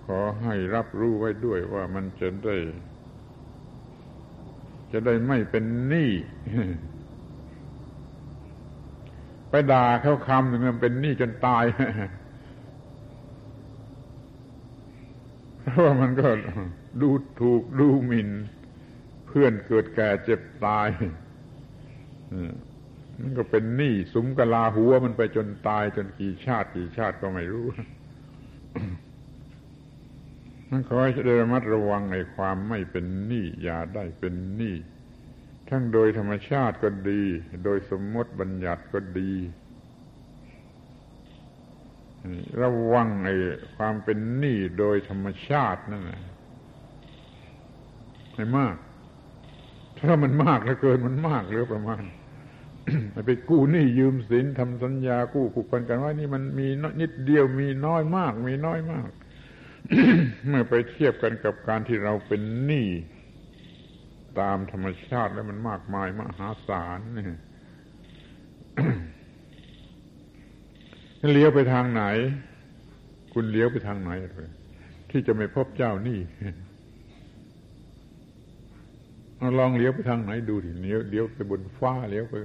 [0.06, 2.56] ขอให้รับรู้ไว้ด้วยว่ามันจะได้
[4.92, 6.12] จะได้ไม่เป็นหนี้
[9.50, 11.64] ไปด่าเขาคำหนึ่งมันเป็นหนี้จนตาย
[15.71, 16.29] เพราะมันก็
[17.01, 17.10] ดู
[17.41, 18.29] ถูกดูหมิน่น
[19.27, 20.88] เพื่อนเกิดแก่เจ็บตาย
[23.19, 27.67] มันก็เป็นหนี้สมกลาหัวมันไปจนตายจนกี่ชาติกี่ชาติก็ไม่รู้
[30.69, 34.75] นั่นขอให้ได้ระมัดระวังในความไม่เป็นหนี้อย่าได้เป็นหนี้
[35.69, 37.23] ทั้งโดยธรรมชาติก็ดี
[37.63, 39.32] โดยสมมติบัญญัติก็ดี
[42.62, 43.36] ระวังไอ้
[43.75, 46.21] ความเป็นหนี้โดยธรรมชาตินั่นแหละ
[48.36, 48.75] ให้มาก
[49.99, 52.03] ถ้ามันมากแล้วเกินมันมากหรือประมาณ
[53.25, 56.67] ไปกู้หนี้ยืมสินทำสัญญากู้ผูกพันกันว่านี่มันมี
[57.01, 59.10] นิดเดียวมีน้อยมาก มีน้อยมาก
[60.47, 62.88] เมื่อไปเทียบกันกับการที่เราเป็นหนี้
[64.39, 67.32] ตามธรรมชาติแล้วมันมากมายมหาศาลเนี่ย
[71.34, 72.03] เลี้ยวไปทางไหน
[73.34, 74.49] คุณเลี้ยวไปทางไหนเลย
[75.10, 76.19] ที่จะไม่พบเจ้านี่
[79.60, 82.36] ลองเลี้ยวไปทางไหนดูดิเลี้ยวเลี้ยวไปบนฟ้าเลี้ยวไป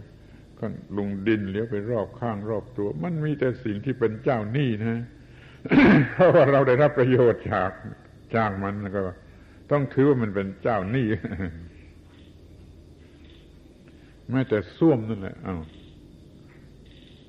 [0.58, 5.02] ข้างลงดินเลี้ยวไปรอบข้างรอบตัว มันมีแต่สิ่งที่เป็นเจ้านี้นะ
[6.12, 7.70] เพราะว่าเราได้รับประโยชน์จาก
[8.36, 9.00] จากมันแล้วก็
[9.70, 11.06] ต้องถือว่ามันเป็นเจ้านี้
[14.30, 15.60] แม้แต่ส้วมนั่นแหละอ้าว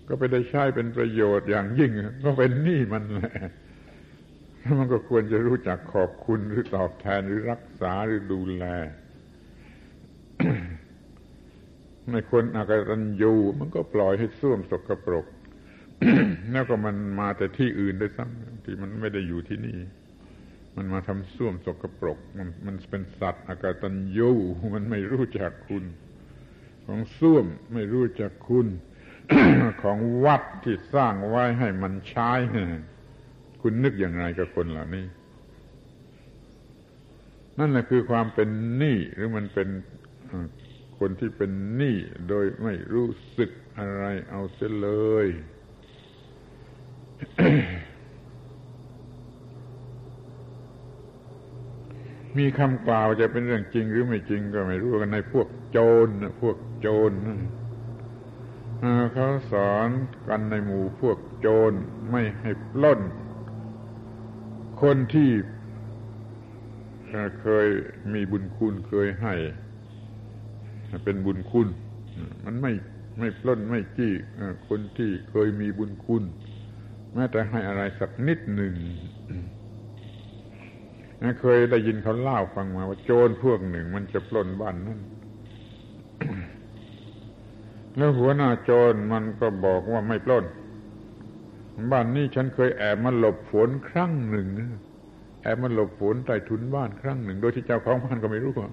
[0.08, 1.92] ก็ไปได้ใช้เป็นประโยชน์อย่างยิ่ง
[2.26, 3.36] ก็เป็นหนี้มันแหละ
[4.80, 8.64] มันก็ควรจะรู้จักขอบคุณหรือตอบแทนหรือรักษาหรือดูแล
[12.12, 15.26] ในคนอากตันยูมันก็ปล่อยให้ส้วมสกปรก
[16.52, 19.78] แล้วก็มันมาแต่ที่อื่นด้วยซ้ำที่มันไม่ได้อยู่ที่นี่
[20.76, 24.32] มันมาทำส้วมสกปรก มันมันเป็นสัตว์อากตันยู
[24.74, 25.84] มันไม่รู้จักคุณ
[26.86, 28.68] ของส้วมไม่รู้จักคุณ
[29.84, 32.32] ของวัดที่สร้างไว้ให้มันใช้
[33.62, 35.06] คุณนึกอย่างไรกับคนเหล่านี้
[37.60, 39.68] นั่นแหละคือความเป็นหนี้หรือมันเป็น
[41.00, 41.96] คนที่เป็นหนี้
[42.30, 44.90] โดยไม่รู้สึกอะไรเอาเสียเล
[45.26, 45.28] ย
[52.38, 56.08] มีคำกล่าวจะเป็นเรื่องจริงหรือไม่จริงก็ไม่รู้กันในพวกโจร
[56.42, 57.12] พวกโจร
[59.14, 59.90] เขาสอน
[60.28, 61.74] กันในหมู่พวกโจร
[62.12, 63.02] ไม่ให้ปล้น
[64.82, 65.30] คนที่
[67.42, 67.68] เคย
[68.14, 69.34] มีบุญคุณเคยให้
[71.04, 71.68] เป็นบุญคุณ
[72.46, 72.72] มันไม่
[73.20, 74.14] ไม่ปล้นไม่จี้
[74.68, 76.24] คนที่เคยมีบุญคุณ
[77.14, 78.74] แม้แต่ให้อะไรสักนิดหนึ่ง
[81.42, 85.00] เคยได้ยินเขาเล่าฟังมาว่าโจรพวกหนึ่ง มันจะปล้นบ้านนั่น
[87.98, 90.46] แล้วหัวหน้าโจรมันก็บอกว่าไม่ปล้น
[91.92, 94.48] บ้านนี้ฉันเคยแอบมาหลบฝนครั้งหนึ่ง
[95.42, 98.70] แอบมาหลบฝนใต้ถุนบ้านครั้งหนึ่ง โดยที่เจ้าของบ้านก็ไม่รู้ว่า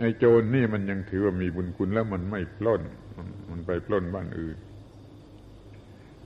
[0.00, 2.82] ไอ้โจรนี่มันยังถือว่ามีบุญคุณแล้วมันไม่ปล้น
[3.50, 4.56] มันไปปล้นบ้านอื่น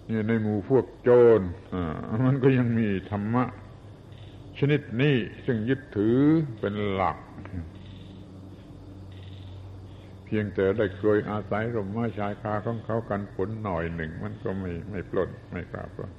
[0.08, 1.40] นี่ในหมู่พวกโจร
[1.74, 3.44] อ่ามันก็ยังมีธรรมะ
[4.58, 6.18] ชนิดนี้ซึ่งยึดถือ
[6.60, 7.16] เป็นหลัก
[10.30, 16.12] พียงแต่ได้เคยอาศัยร่มไม้ชายคาของเขากันฝนหน่อยหนึ่ง มันก็ไม่ไม่ปล้นไม่กล้าปล้น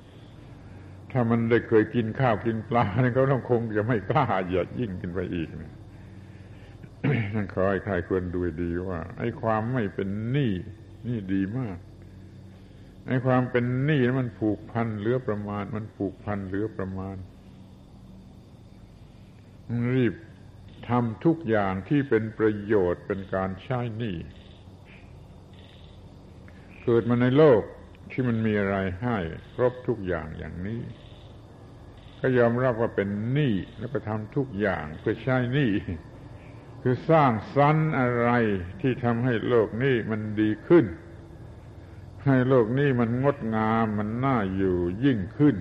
[1.11, 5.73] ถ้ามันได้เคยกินข้าวกินปลาเนี่ยเขาต้องคงจะไม่กล้าเหยียดยิ่งขึ้นไปอีกนะ
[7.35, 10.51] นั่นขอให้ใครควรดูดีว่า ไอ้ความไม่เป็นหนี้
[11.07, 11.77] นี่ดีมาก
[13.07, 17.15] ไอ้ความเป็นหนี้มันผูกพันเหลือประมาณ มันผูกพันเหลือประมาณ
[19.93, 20.13] รีบ
[20.89, 24.17] ทำทุกอย่างที่เป็นประโยชน์เป็นการใช้หนี้
[26.83, 27.61] เกิดมาในโลก
[28.11, 29.17] ที่มันมีอะไรให้
[29.55, 30.81] ครบทุกอย่างอย่างนี้
[32.19, 35.71] ก็ยอมรับว่าเป็นหนี้แล้วก็ทำทุกอย่างเพื่อใช้หนี้
[36.81, 38.29] คือสร้างสรรค์อะไร
[38.81, 40.85] ที่ทำให้โลกนี้มันดีขึ้น
[42.25, 45.55] ให้โลกนี้มันงดงามมันน่าอยู่ยิ่งขึ้น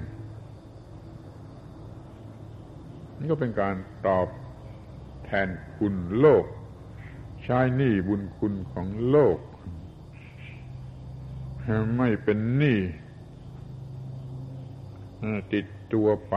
[3.19, 3.75] นี่ก็เป็นการ
[4.07, 4.27] ตอบ
[5.31, 6.45] ทนคุณโลก
[7.43, 9.39] ใช้หนี้บุญคุณของโลก
[11.97, 12.79] ไม่เป็นหนี้
[15.53, 16.37] ติดตัวไป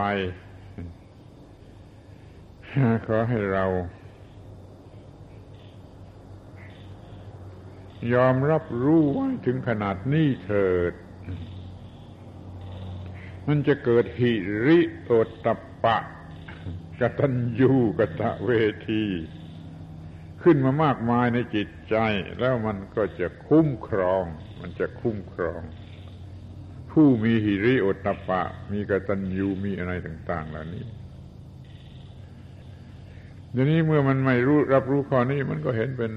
[3.05, 3.65] ขอให้เรา
[8.13, 10.93] ยอมรับรู้ไว้ถึงขนาดนี้เถิด
[13.47, 14.31] มันจะเกิดหิ
[14.65, 15.47] ริโอตต
[15.83, 15.97] ปะ
[16.99, 18.51] กตัญญูกตะเว
[18.89, 19.03] ที
[20.43, 21.95] ขึ้นมามากมายในจิตใจ
[22.39, 24.25] แล้วมันก็จะคุ้มครอง
[24.59, 25.61] มันจะคุ้มครอง
[26.91, 30.85] ผู้มีหิริโอตตปะ มีกตัญญูมีอะไรต่าง ๆ เหล่านี้
[33.51, 36.11] เดี๋ยวนี้เมื่อมันไม่รู้รับรู้ข้อนี้มันก็เห็นเป็น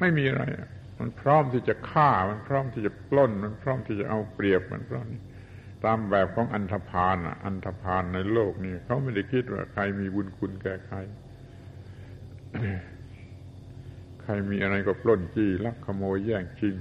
[0.00, 0.44] ไม่มีอะไร
[0.98, 5.22] มันพร้อมที่จะฆ่า มันพร้อมที่จะปล้น มันพร้อมที่จะเอาเปรียบมันพร้อมนี้
[5.84, 10.96] ตามแบบของอันธพาลอันธพาลในโลกนี่เขาไม่ได้คิดว่าใครมีบุญคุณแก่ใคร
[14.22, 16.74] ใครมีอะไรก็ปล้นจี้ลักขโมยแย่งชิง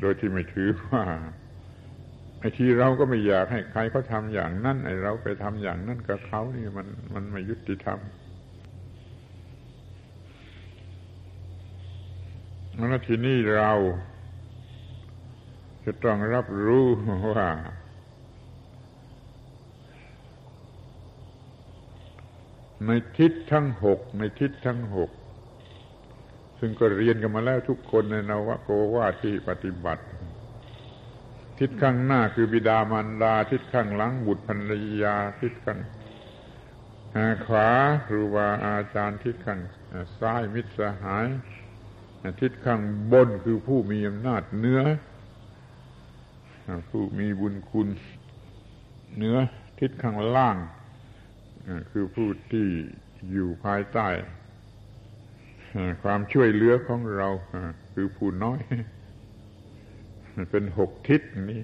[0.00, 1.02] โดยที่ไม่ถือว่า
[2.40, 7.98] ไอ้ที่เราก็ไม่อยากให้ใครเขาทำอย่างนั้นไอ้เราไปทำอย่างนั้นกับเขานี่มันมันไม่ยุติธรรม
[12.76, 13.72] แล้วทีนี้เรา
[15.84, 16.86] จะต้องรับรู้
[17.28, 17.48] ว่า
[22.86, 25.10] ในทิศทั้งหกในทิศทั้งหก
[26.58, 30.04] ซึ่งก็เรียนกันมาแล้วทุกคนในนวโกวาที่ปฏิบัติ
[31.58, 35.78] ทิศข้างหน้าคือบิดามารดา ทิศข้างหลังบุตรภรรยา ทิศข้าง
[37.46, 37.68] ขวา
[38.06, 39.60] ครูบาอาจารย์ทิศข้าง
[40.18, 41.26] ซ้ายมิตรสหาย
[42.40, 42.80] ทิศข้าง
[43.12, 44.82] บนคือผู้มีอำนาจเนื้อ
[46.88, 47.88] ผู้มีบุญคุณ
[49.14, 49.36] เหนือ
[49.78, 50.56] ทิศข้างล่าง
[51.90, 52.66] คือผู้ที่
[53.32, 54.08] อยู่ภายใต้
[56.02, 57.28] ความช่วยเหลือของเรา
[57.94, 58.60] คือผู้น้อย
[60.50, 61.62] เป็นหกทิศนี้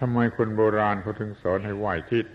[0.00, 2.26] ทำไมคนโบราณเขาถึงสอนให้ไหว้ทิศ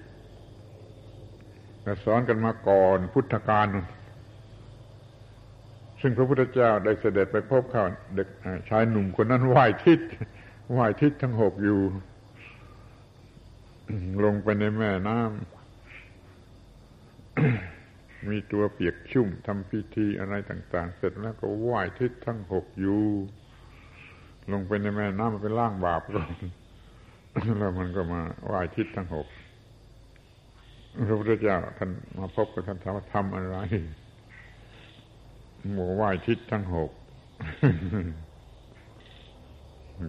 [2.06, 3.68] สอนกันมาก่อนพุทธกาล
[6.02, 7.86] ซึ่งพระพุทธเจ้าได้เสด็จไปพบเขา
[8.16, 8.28] เด็ก
[8.70, 10.00] ชายหนุ่มคนนั้นไหว้ทิศ
[10.72, 11.80] ไหว้ทิศทั้งหกอยู่
[14.24, 15.30] ลงไปในแม่น้ำ
[18.30, 23.02] มีตัวเปียกชุ่มทำพิธีอะไรต่าง ๆ เสร็จแล้วก็ไหว้ทิศทั้งหกอยู่
[24.52, 26.32] ลงไปในแม่น้ำมันเป็นล่างบาปก่อน
[27.60, 29.28] แล้วมันก็มาไหว้ทิศทั้งหก
[31.08, 33.58] พระพุทธเจ้าท่านมาพบกับท่านถามว่าทำอะไร
[35.72, 36.92] หมู่ไหว้ทิศทั้งหก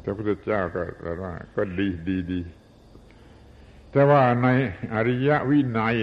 [0.04, 0.82] พระพุทธเจ้าก็
[1.22, 2.40] ว่า ก็ดีดีดี
[3.90, 4.48] แต่ว่าใน
[4.94, 5.96] อริยวินัย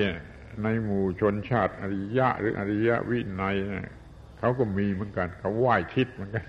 [0.63, 3.55] ในหมู่ชนชาติ อริยะ หรืออริยวินัย
[4.39, 6.45] เขาก็มีเหมือนกัน เขาไหว้ทิศเหมือนกัน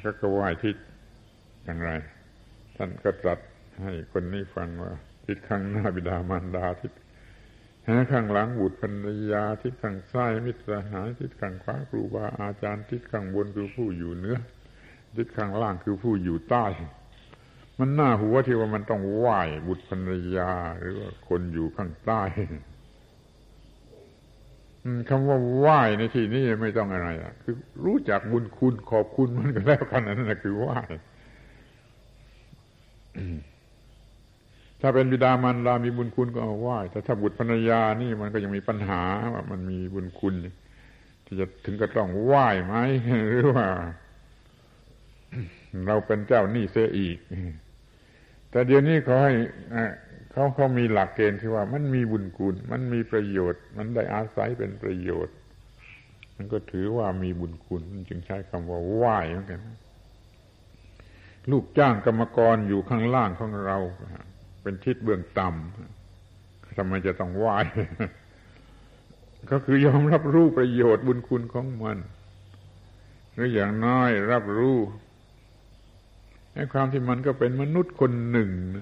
[0.00, 0.76] เขาก็ไหว้ทิศ
[1.64, 1.90] อย่างไร
[2.76, 3.40] ท่านก็ตรัส
[3.82, 4.92] ให้คนนี้ฟังว่า
[5.26, 6.92] ทิศข้างหน้าบิดามารดาทิศ
[8.12, 14.38] ข้างหลังบุตรภรรยาทิศข้างซ้ายมิตรสหายทิศข้างขวาครูบาอาจารย์ทิศข้างบนคือผู้อยู่เหนือ
[15.16, 16.66] ทิศข้างล่างคือผู้อยู่ใต้
[17.78, 22.22] มันน่าหัวที่ว่ามันต้องไหว้บุตรภรรยา หรือว่าคนอยู่ข้างใต้
[25.08, 30.78] คำว่าไหว้ในที่นี้ไม่ต้องอะไรอะ คือรู้จักบุญคุณขอบคุณมันก็แล้วกันนั่นแหละคือไหว้
[34.80, 39.02] ถ้าเป็นบิดามารดามีบุญคุณก็เอาไหว้แต่ถ้าบุตรภรรยานี่มันก็ยังมีปัญหา
[39.32, 40.34] ว่ามันมีบุญคุณ
[41.24, 42.74] ที่จะถึงก็ต้องไหว้ไหม
[43.28, 43.66] หรือว่า
[45.86, 47.18] เราเป็นเจ้าหนี้เสียอีก
[48.50, 49.32] แต่เดี๋ยวนี้เขอให้
[50.32, 55.34] เขาเขามีหลักเกณฑ์ที่ว่า มันมีบุญคุณ มันมีประโยชน์ มันได้อาศัยเป็นประโยชน์
[56.36, 59.60] มันก็ถือว่ามีบุญคุณมันจึงใช้คำว่าไหว้เหมือนกัน
[61.50, 63.78] ลูกจ้างกรรมกรอยู่ข้างล่างของเรา
[64.68, 67.56] เป็นทิศเบื้องต่ำทำไมจะต้องไหว้
[69.50, 71.98] ก็คือยอมรับรู้ประโยชน์บุญคุณของมัน
[73.32, 74.78] หรืออย่างน้อยรับรู้
[76.54, 78.78] ในความที่มันก็เป็นมนุษย์คนหนึ่งน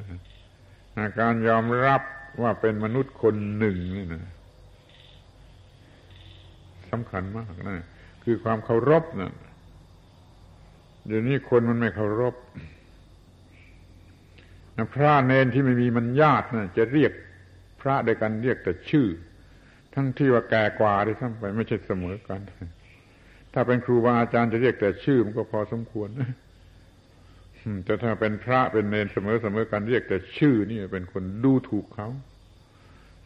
[1.03, 2.03] ะการยอมรับ
[2.43, 4.25] ว่าเป็นมนุษย์คนหนึ่งนี่นะ
[6.91, 7.77] สำคัญมากนะ
[8.25, 9.33] คือความเคารพนะ
[11.07, 12.37] เดี๋ยวนี้คนมันไม่เคารพ
[14.95, 17.13] พระเนนที่ไม่มีมันญาตินะจะเรียก
[17.81, 19.09] พระด้วยกันเรียกแต่ชื่อ
[19.95, 22.41] ทั้งที่ว่าแก่กว่าด้วยซ้ำไปไม่ใช่เสมอกัน
[23.53, 26.31] ถ้าเป็นครูบาอาจารย์จะเรียกแต่ชื่อมันก็พอสมควรนะ
[27.85, 32.09] แต่ถ้าเป็นพระเป็นเนนเสมอเสมอกันเรียกแต่ชื่อนี่เป็นคนดูถูกเขา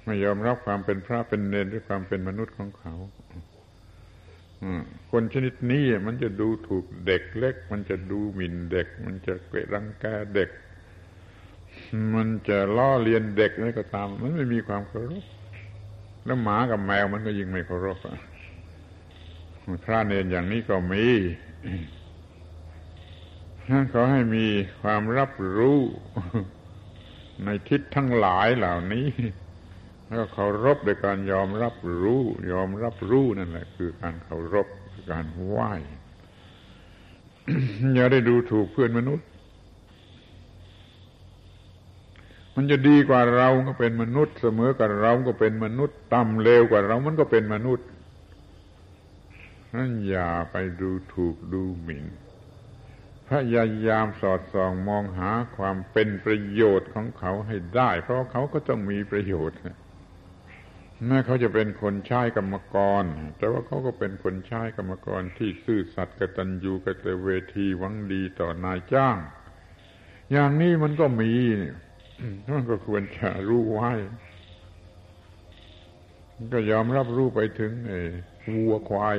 [0.05, 2.94] ไม่ยอมรับความเป็นพระเป็นเนนด้วยความเป็นมนุษย์ของเขา
[5.11, 10.51] คนชนิดนี้มันจะดูถูกเด็กเล็ก มันจะดูหมิ่นเด็ก มันจะเกลียดรังแกเด็ก
[12.14, 15.24] มันจะล้อเลียนเด็กอะไรก็ตาม มันไม่มีความเคารพ
[16.24, 17.99] แล้วหมากับแมวมันก็ยิ่งไม่เคารพ
[19.84, 21.05] พระเนนอย่างนี้ก็มี
[23.70, 24.47] นั้นขอให้มี
[24.82, 25.78] ความรับรู้
[27.45, 29.09] ในทิศทั้งหลายเหล่านี้
[30.07, 32.22] แล้วเคารพโดยการยอมรับรู้
[32.53, 34.66] ยอมรับรู้นั่นแหละ คือการเคารพ
[35.11, 35.70] การไหว้
[37.95, 39.26] อย่าได้ดูถูกเพื่อนมนุษย์
[42.55, 47.86] มันจะดีกว่าเราก็เป็นมนุษย์ เสมอกับเราก็เป็นมนุษย์ต่ำเลวกว่าเรามันก็เป็นมนุษย์
[49.74, 52.05] นั่นอย่าไปดูถูกดูหมิ่น
[53.28, 59.59] พยายามสอดส่องมองหาความเป็นประโยชน์ของเขาให้ได้ เพราะเขาก็ต้องมีประโยชน์
[61.07, 63.05] แม้เขาจะเป็นคนใช้กรรมกร
[63.38, 69.16] แต่ว่าเขาก็เป็นคนใช้กรรมกรที่ซื่อสัตย์กตัญญูกตเวทีหวังดีต่อนายจ้าง
[70.32, 71.32] อย่างนี้มันก็มี
[72.54, 73.90] มันก็ควรจะรู้ไว้
[76.52, 78.00] ก็ยอมรับรู้ไปถึงไอ้
[78.54, 79.16] วัวควาย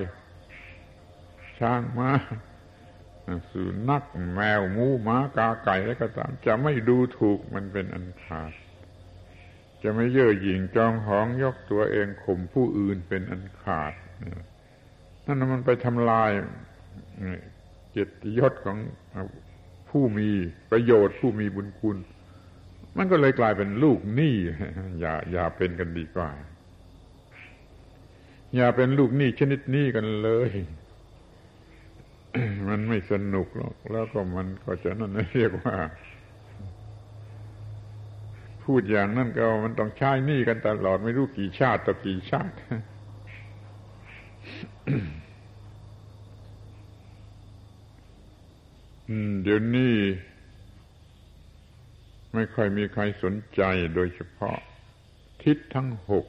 [1.59, 2.11] ช้างมา้า
[3.51, 8.51] สุนัขแมวงูหมากาไก่อะไรก็ตาม จะไม่ดูถูกมันเป็นอันขาด
[9.83, 13.93] จะไม่เย่อหยิ่งจองหองยกตัวเองข่มผู้อื่นเป็นอันขาด
[15.25, 16.31] นั่นมันไปทำลาย
[17.91, 18.77] เกียรติยศของ
[19.89, 20.29] ผู้มี
[20.71, 21.97] ประโยชน์ผู้มีบุญคุณ
[22.97, 24.35] มันก็เลยกลายเป็นลูกหนี้
[24.99, 26.29] อย่าอย่าเป็นกันดีกว่า
[28.55, 30.49] อย่าเป็นลูกหนี้ชนิดนี้กันเลย
[32.67, 35.75] มันไม่สนุกหรอกแล้วก็มันก็จะนั่นเรียกว่า
[38.63, 42.55] พูดอย่างนั้นก็มันต้องใช้หนี้กันตลอดไม่รู้กี่ชาติต่อกี่ชาติ
[49.43, 49.93] เดี๋ยวนี้
[52.33, 53.61] ไม่ค่อยมีใครสนใจ
[53.95, 54.57] โดยเฉพาะ
[55.43, 56.25] ทิศทั้งหก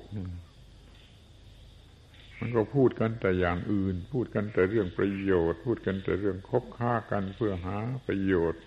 [2.38, 7.76] มันก็พูดกันแต่อย่างอื่น พูดกันแต่เรื่องประโยชน์ พูดกันแต่เรื่องคบค้ากันเพื่อหา
[8.06, 8.60] ประโยชน์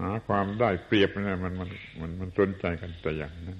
[0.00, 1.70] หาความได้เปรียบนะมันมัน
[2.00, 3.58] มันมันสนใจกันแต่อย่างนั้น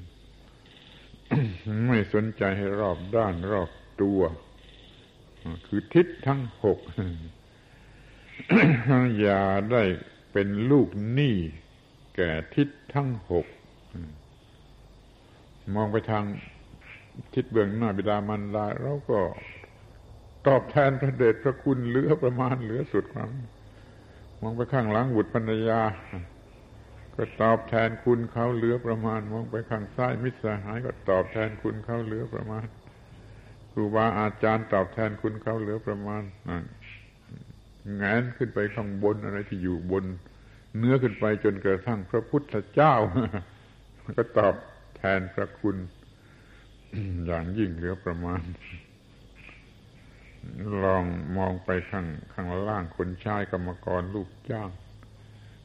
[1.88, 3.70] ไม่สนใจให้รอบด้านรอบ
[4.02, 4.20] ตัว
[5.66, 6.78] คือทิศทั้งหก
[9.20, 9.82] อย่าได้
[10.32, 11.36] เป็นลูกหนี้
[12.20, 13.46] แก่ทิศทั้งหก
[15.74, 16.24] มองไปทาง
[17.34, 19.20] ทิศเบื้องหน้าบิดามารดาเราก็
[20.46, 23.30] ตอบแทนพระเดชพระคุณเหลือประมาณเหลือสุดความ
[24.40, 25.80] มองไปข้างหลังบุตรภรรยา
[27.16, 32.66] ก็ตอบแทนคุณเขาเหลือประมาณ มองไปข้างซ้ายมิตรสหาย ก็ตอบแทนคุณเขาเหลือประมาณ
[33.72, 36.22] ครูบาอาจารย์ตอบแทนคุณเขาเหลือประมาณ
[38.02, 40.04] งานขึ้นไปข้างบนอะไรที่อยู่บน
[40.76, 42.94] เนื้อขึ้นไปจนกระทั่งพระพุทธเจ้า
[44.18, 44.54] ก็ตอบ
[44.96, 45.76] แทนพระคุณ
[47.26, 48.42] อย่างยิ่งเหลือประมาณ
[50.82, 51.04] ลอง
[51.36, 54.70] มองไปข้างข้างล่างคนชายกรรมกรลูกจ้าง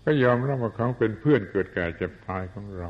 [0.04, 2.90] ก็ยอมรับว่าเขาเป็นเพื่อนเกิดแก่เจ็บตายของเรา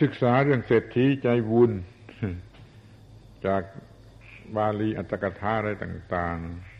[0.00, 1.70] ศึกษาเรื่องเศรษฐีใจบุญ
[3.46, 3.62] จาก
[4.56, 6.75] บาลีอัตถกถาอะไรต่าง ๆ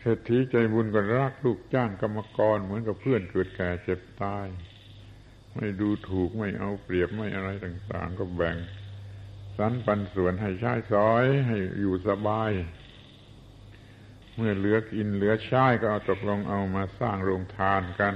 [0.00, 4.46] เศรษฐีใจบุญก็รักลูกจ้างกรรมกรเหมือนกับเพื่อนเกิดแก่เจ็บตาย
[5.54, 8.56] ไม่ดูถูกไม่เอาเปรียบไม่อะไรต่างๆ ก็แบ่ง
[9.56, 12.50] สรรปันส่วนให้ใช้สอยให้อยู่สบาย
[14.36, 18.14] เมื่อเหลือกินเหลือใช้ก็เอาตกลงเอามาสร้างโรงทานกัน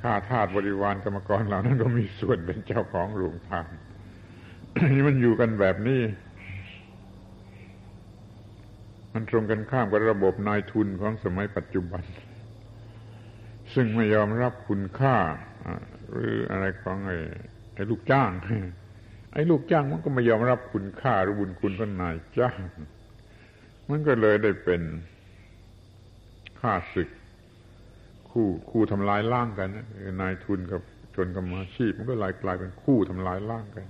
[0.00, 3.66] ข้าทาสบริวารกรรมกรเหล่านั้นก็มีส่วนเป็นเจ้าของหลวงทาง
[4.94, 6.00] นี่มันอยู่กันแบบนี้
[9.16, 12.02] มันตรงกันข้ามกับระบบนายทุนของสมัยปัจจุบัน
[13.74, 15.16] ซึ่งไม่ยอมรับคุณค่า
[16.10, 17.16] หรืออะไรของไอ้
[17.74, 18.30] ไอ้ลูกจ้าง
[19.32, 22.58] ไอ้ลูกจ้างมันก็ไม่ยอมรับคุณค่าหรือบุญคุณของนายจ้าง
[23.88, 24.82] มันก็เลยได้เป็น
[26.60, 27.08] ข้าศึก
[28.30, 29.68] คู่คู่ทำลายล่างกัน
[30.20, 30.82] นายทุนกับ
[31.14, 33.86] ชนกรรมาชีพ มันก็ลายกลายเป็นคู่ทำลายล่างกัน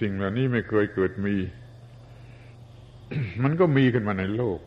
[0.00, 1.36] สิ่งเหล่านี้ไม่เคยเกิดมี
[3.42, 4.60] มันก็มีขึ้นมาในโลก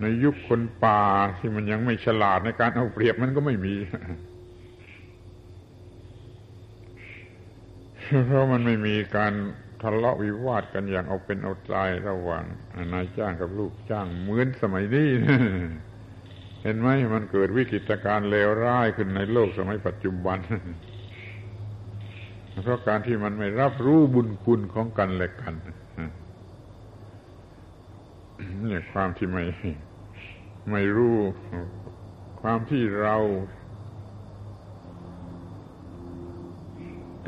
[0.00, 1.02] ในยุคคนป่า
[1.38, 3.74] ที่มันยังไม่ฉลาดในการเอาเปรียบมันก็ไม่มี
[8.26, 9.32] เพราะมันไม่มีการ
[9.82, 12.44] ทะเลาะวิวาทกันอย่างเอาเป็นเอาตายระหว่าง
[12.92, 15.08] นายจ้างกับลูกจ้างเหมือนสมัยนี้
[16.62, 20.38] เห็นไหมมันเกิดวิกฤตการณ์เลวร้ายขึ้นในโลกสมัยปัจจุบัน
[22.62, 25.54] เพราะการที่มันไม่รับรู้บุญคุณของกันและกัน
[28.62, 29.44] เนี่ยความที่ไม่
[30.70, 31.18] ไม่รู้
[32.42, 33.16] ความที่เรา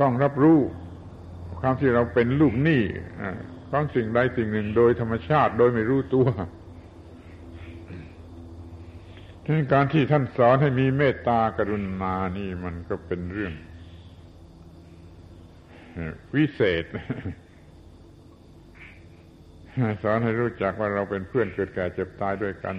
[0.00, 0.60] ต้องรับรู้
[1.60, 2.82] ความที่เราเป็นลูกหนี้
[3.70, 6.28] ของสิ่งใดสิ่งหนึ่งโดยธรรมชาติโดยไม่รู้ตัว
[9.42, 13.54] ทีนี้การที่ท่านสอนให้มีเมตตากรุณานี่มันก็เป็นเรื่อง
[16.34, 16.84] วิเศษ
[20.02, 22.76] สอนให้รู้จักว่าเราเป็นเพื่อนเกิดแก่เจ็บตายด้วยกัน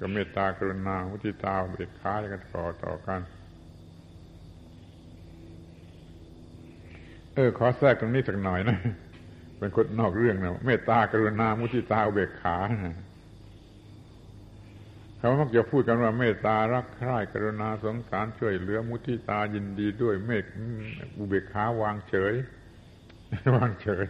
[0.00, 3.20] ก็เมตตากรุณามุทิตาเบิดค้ากันต่อต่อกัน
[7.34, 8.78] เออ ขอแทรกตรงนี้สักหน่อยนะ
[9.58, 12.56] เป็นคนนอกเรื่องนะเมตตากรุณามุทิตาเบกขา
[15.18, 20.44] เขามักจะพูดกันว่าเมตตารักใคร่กรุณาสงสารช่วยเหลือมุทิตายินดีด้วยเมต
[21.18, 22.34] อุเบกขาวางเฉย
[23.56, 24.06] วางเฉย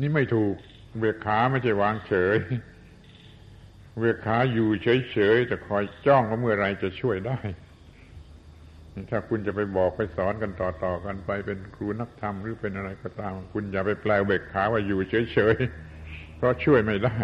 [0.00, 0.54] นี่ไม่ถูก
[0.98, 2.36] เบกขาไม่ใช่วางเฉย
[3.98, 7.38] เบกขาอยู่เฉยๆแต่คอยจ้องว่าเมื่อไรจะช่วยได้
[9.10, 17.16] ถ้าคุณจะไปบอกไปสอนกันต่อๆกันไปเป็นครูนักธรรมหรือเป็นอะไรก็ตาม คุณอย่าไปแปลเบกขาว่าอยู่เฉยๆเพราะช่วยไม่ได้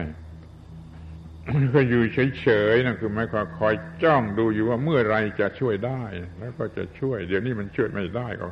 [1.75, 6.03] ก็อยู่เฉยๆนั่นคือหมายความคอยจ้องดูอยู่ว่าเมื่อไรจะช่วยได้
[6.39, 8.49] แล้วก็จะช่วย เดี๋ยวนี้มันช่วยไม่ได้ก็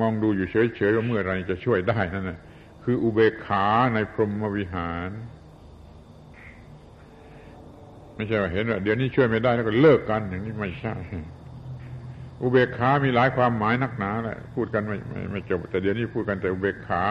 [0.00, 2.38] มองดูอยู่เฉยๆว่าเมื่อไรจะช่วยได้นั่นแหละ
[2.84, 5.10] คืออุเบกขาในพรหมวิหาร
[8.14, 10.94] ไม่ใช่ว่าเห็นว่าเดี๋ยวนี้ช่วยไม่ได้แล้วก็เลิกกันอย่างนี้ไม่ใช่
[12.42, 17.04] อุเบกขามีหลายความหมายนักหนาแหละพูดกันไม่ไม่ไม่จบ แต่เดี๋ยวนี้พูดกันแต่อุเบกขา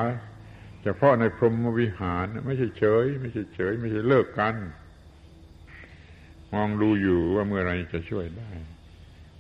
[0.83, 4.55] เฉพาะในพรหมวิหาร ไม่ใช่เฉย ไม่ใช่เฉย ไม่ใช่เลิกกัน
[6.53, 8.51] มองดูอยู่ว่าเมื่อไรจะช่วยได้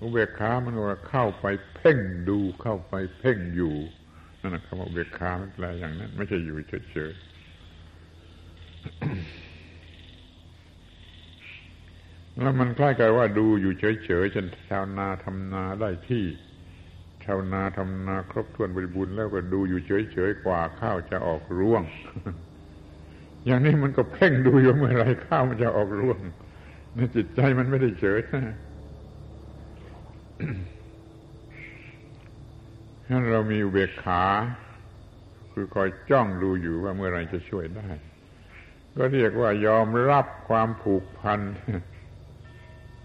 [0.01, 1.97] อุเบกขามันว่าเข้าไปเพ่ง
[2.29, 3.75] ดูเข้าไปเพ่งอยู่
[4.43, 7.11] นั่นแหละคำว่าอุเบกขาแปลอย่างนั้น ไม่ใช่อยู่เฉย
[12.41, 16.23] แล้วมันคล้ายกับว่าดูอยู่เฉยๆจนชาวนาทำนาได้ที่
[17.23, 21.83] ชาวนาทำนาครบถ้วนบริบูรณ์แล้วก็ดูอยู่เฉยๆกว่าข้าวจะออกร่วง
[23.45, 26.19] อย่างนี้มันก็เพ่งดูอยู่เมื่อไรข้าวมันจะออกร่วง
[26.95, 28.21] ในจิตใจมันไม่ได้เฉย
[33.07, 34.23] ถ้าเรามีอุเบกขา
[35.53, 37.87] คือคอยจ้องดูอยู่ว่าเมื่อไรจะช่วยได้
[38.97, 41.39] ก็เรียกว่ายอมรับความผูกพัน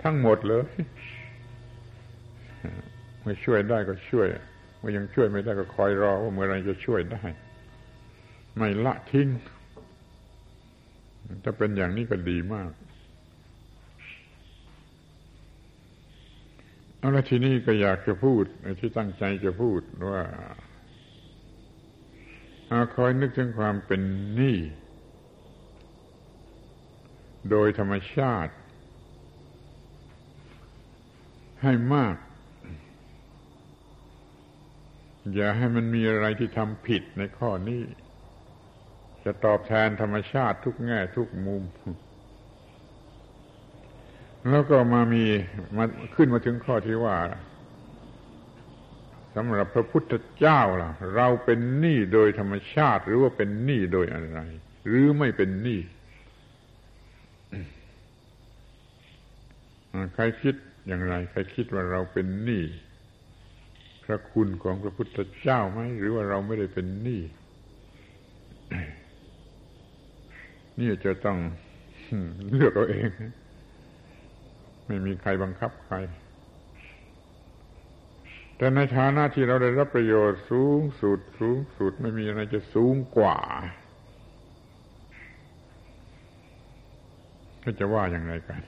[0.03, 0.64] ทั้งหมดเลย
[3.20, 4.26] เมื่อช่วยได้ก็ช่วย
[4.78, 7.22] เมื่อยังช่วยไม่ได้ก็คอยรอว่าเมื่อไรจะช่วยได้
[8.57, 9.28] ไม่ละทิ้ง
[11.44, 12.70] ถ้าเป็นอย่างนี้ก็ดีมาก
[17.09, 18.44] เอาละทีนี้ก็อยากจะพูด
[18.80, 19.80] ที่ตั้งใจจะพูด
[20.11, 20.22] ว่า
[22.94, 24.00] คอยนึกถึงความเป็น
[24.34, 24.59] หนี้
[27.50, 28.54] โดยธรรมชาติ
[31.62, 32.16] ให้มาก
[35.34, 37.82] อย่าให้มันมีอะไรที่ทำผิดในข้อนี้
[39.24, 41.62] จะตอบแทนธรรมชาติทุกแง่ทุกมุม
[44.51, 45.24] แล้วก็มามี
[45.76, 45.84] มา
[46.14, 47.16] ขึ้นมาถึงข้อที่ว่า
[49.34, 54.39] สำหรับพระพุทธเจ้าล่ะ เราเป็นหนี้โดยธรรมชาติ หรือว่าเป็นหนี้โดยอะไร
[54.86, 55.80] หรือไม่เป็นหนี้
[60.14, 60.55] ใครคิด
[60.86, 62.64] อย่างไร ใครคิดว่าเราเป็นหนี้
[64.05, 67.22] พระคุณของพระพุทธเจ้าไหมหรือว่าเราไม่ได้เป็นหนี้
[70.78, 71.39] นี่จะต้อง
[72.55, 73.09] เลือกเอาเอง
[74.89, 75.97] ไม่มีใครบังคับใคร
[78.57, 83.39] แต่ในฐานะที่เราได้รับประโยชน์สูงสุดสูงสุดไม่มีอะไรจะสูงกว่า
[87.62, 88.61] ก็จะว่าอย่างไรกัน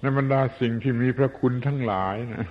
[0.00, 2.44] ในบรรดาสิ่งที่มีพระคุณทั้งหลายนะ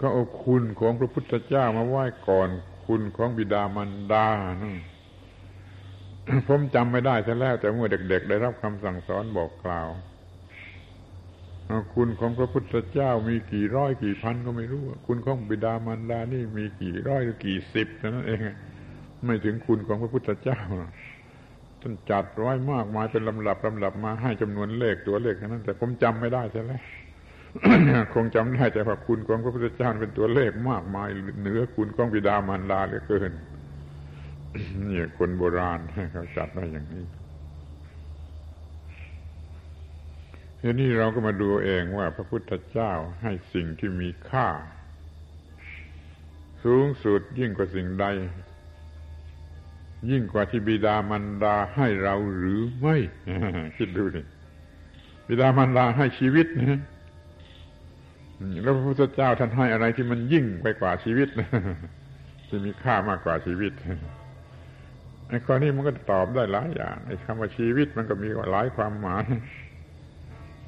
[0.00, 2.48] ก็เอาคุณของพระพุทธเจ้ามาไหว้ก่อน
[2.86, 4.26] คุณของบิดามารดา
[4.62, 4.74] นะ
[6.48, 9.88] ผมจำไม่ได้ซะแล้ว แต่เมื่อเด็ก ๆ ได้รับคำสั่งสอนบอกกล่าว
[11.94, 18.40] คุณของพระพุทธเจ้ามีกี่ร้อยกี่พันก็ไม่รู้ คุณของบิดามารดานี่มีกี่ร้อยหรือกี่สิบนั่นเอง
[19.24, 20.60] ไม่ถึงคุณของพระพุทธเจ้า
[21.80, 26.72] ท่านจัดไว้มากมายเป็นลำดับลำดับมาให้จำนวนเลขตัวเลขนั้น แต่ผมจำไม่ได้ใช่ไหม
[28.14, 31.08] คงจำได้แต่ว่าคุณของพระพุทธเจ้าเป็นตัวเลขมากมาย
[31.40, 33.32] เหนือคุณของบิดามารดาเหลือเกิน
[34.90, 35.80] นี่คนโบราณ
[36.12, 37.04] เขาจัดได้อย่างนี้
[40.60, 42.92] ทีนี้เราก็มาดูเองว่าพระพุทธเจ้า
[43.22, 44.48] ให้สิ่งที่มีค่า
[46.64, 48.06] สูงสุดยิ่งกว่าสิ่งใด
[50.10, 52.96] ยิ่งกว่าที่บิดามารดาให้เราหรือไม่
[53.76, 54.22] คิดดูดิ
[55.28, 56.80] บิดามารดาให้ชีวิตนะ
[58.62, 61.28] แล้วพระพุทธเจ้าท่านให้อะไรที่มันยิ่งไปกว่าชีวิต
[62.48, 63.72] ที่มีค่ามากกว่าชีวิต
[65.30, 69.24] ไอ้ข้อนี้มันก็ตอบได้หลายอย่างไอ้คำว่าชีวิตมันก็มีหลายความหมาย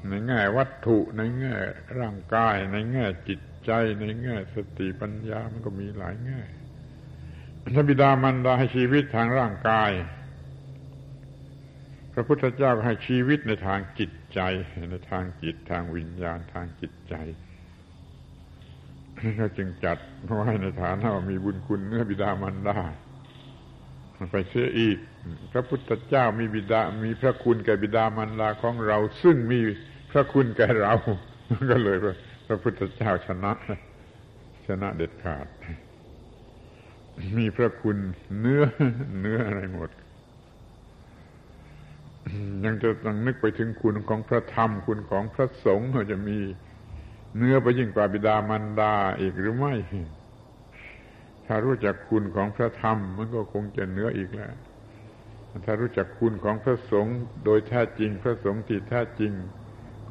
[0.09, 1.53] ในแง่วัตถุในแง่
[1.99, 6.39] ร่างกาย ในแง่จิตใจ ในแง่สติปัญญามันก็มีหลายแง่
[7.63, 9.91] พระบิดามันดาให้ชีวิตทางร่างกาย
[12.13, 14.39] พระพุทธเจ้าให้ชีวิตในทางจิตใจ
[14.91, 17.15] ในทางจิตทางวิญญาณทางจิตใจ
[19.37, 19.97] เขาจึงจัด
[20.35, 22.77] ไว้ในฐานะว่ามีบุญคุณเนื้อบิดามันดา
[24.31, 24.97] ไปเสียอีก
[25.51, 29.59] พระพุทธเจ้ามีบิดา มีพระคุณแก่บิดามารดาของเรา ซึ่งมี
[30.11, 30.93] พระคุณแก่เรา
[31.69, 31.97] ก็เลย
[32.47, 33.51] พระพุทธเจ้าชนะ
[34.67, 35.47] ชนะเด็ดขาด
[37.37, 37.97] มีพระคุณ
[38.39, 38.63] เนื้อ
[39.19, 39.89] เนื้ออะไรหมด
[42.65, 46.37] ยังจะต้องนึกไปถึงคุณของพระธรรม คุณของพระสงฆ์จะมี
[47.37, 49.73] เนื้อไปยิ่งกว่าบิดามารดาอีกหรือไม่
[51.47, 54.53] ถ้ารู้จักคุณของพระธรรม มันก็คงจะเนื้ออีกแล้ว
[55.65, 59.31] ถ้ารู้จักคุณของพระสงฆ์โดยแท้จริง พระสงฆ์ที่แท้จริง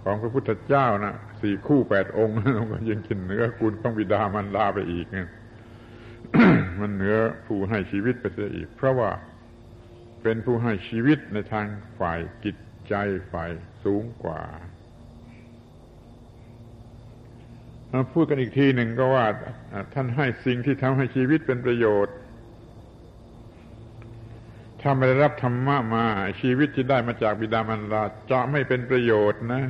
[0.02, 5.06] ของพระพุทธเจ้านะสี่คู่แปดองค์มันก็ยังกินเนื้อคุณของบิดามารดาไปอีก
[6.80, 7.16] มันเหนือ
[7.46, 9.10] ผู้ให้ชีวิตไปเสียอีก เพราะว่า
[10.22, 11.66] เป็นผู้ให้ชีวิตในทาง
[11.98, 12.56] ฝ่ายจิต
[12.88, 12.94] ใจ
[13.32, 13.50] ฝ่าย
[13.84, 14.40] สูงกว่า
[18.12, 19.26] พูดกันอีกทีหนึ่งก็ว่า
[19.94, 22.14] ท่านให้สิ่งที่ทำให้ชีวิตเป็นประโยชน์
[24.80, 26.04] ถ้าไม่ได้รับธรรมะมา
[26.42, 29.62] ชีวิตที่ได้มาจากบิดามารดาจะไม่เป็นประโยชน์นะ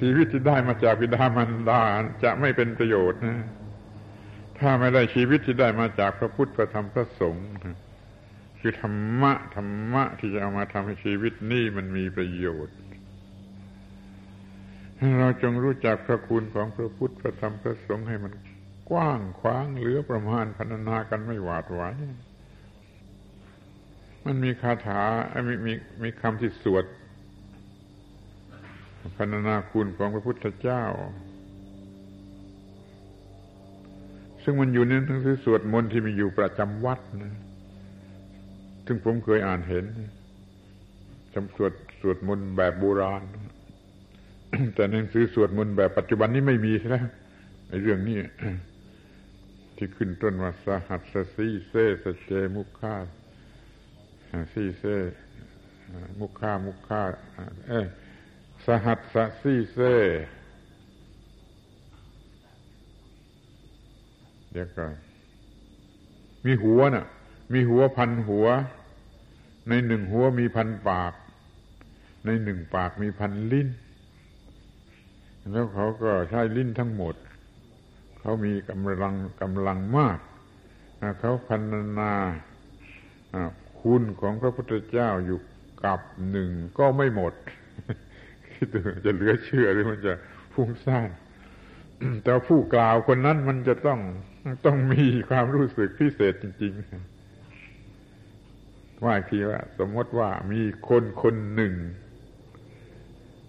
[0.00, 1.80] ชีวิตที่ได้มาจากบิดามารดา
[2.24, 3.38] จะไม่เป็นประโยชน์นะ
[4.58, 7.48] ถ้าไม่ได้ชีวิตที่ได้มาจากพระพุทธพระธรรมพระสงฆ์
[8.60, 12.76] คือธรรมะธรรมะที่จะเอามาทำให้ชีวิตนี่มันมีประโยชน์
[15.18, 18.32] เราจงรู้จักพระคุณของพระพุทธพระธรรมพระสงฆ์ให้มัน
[18.90, 21.82] กว้างขวางเหลือประมาณพันนากันไม่หวาดหว
[24.24, 25.02] มันมีคาถา
[25.48, 26.84] มีมีมีคำที่สวด
[29.16, 30.84] พันนาคุณของพระพุทธเจ้า
[34.42, 37.34] ซึ่งมันอยู่ในหนังสือสวดมนต์ที่มีอยู่ประจำวัดนะ
[38.86, 39.84] ซึ่งผมเคยอ่านเห็น
[41.34, 43.22] จำสวดสวดมนต์แบบโบราณ
[44.74, 47.06] แต่หนังสือสวดมนต์แบบปัจจุบันนี้ไม่มีแล้ว
[47.68, 48.18] ไอ้เรื่องนี้
[49.76, 52.96] ที่ขึ้นต้นว่าสหัสสีเซสเจมุขคา
[54.52, 54.84] สีเซ
[56.20, 57.02] มุขคามุขคา
[57.68, 57.72] เอ
[58.66, 59.78] สหัสสีเซ
[64.52, 64.92] เดี๋ยวก่อน
[66.44, 67.06] มีหัวน่ะ
[67.52, 68.46] มีหัวพันหัว
[69.68, 71.12] ในหนึ่งหัวมีพันปาก
[72.26, 73.68] ในหนึ่งปากมีพันลิ้น
[75.50, 77.14] แล้วเขาก็ใช้ลิ้นทั้งหมด
[78.20, 80.18] เขามีกำลังกำลังมาก
[81.20, 81.62] เขาพัน
[81.98, 82.12] นา
[83.80, 85.38] คุณของพระพุทธเจ้าอยู่
[85.84, 87.34] กับหนึ่งก็ไม่หมด
[88.52, 90.12] คิดดูจะเหลือเชื่อหรือมันจะ
[90.54, 91.08] ฟุ้งซ่าน
[92.24, 94.00] แต่ผู้กล่าวคนนั้นมันจะต้อง
[94.66, 96.72] ต้องมีความรู้สึกพิเศษจริง
[98.28, 101.74] ๆ ว่าทีว่า สมมติว่ามีคนคนหนึ่ง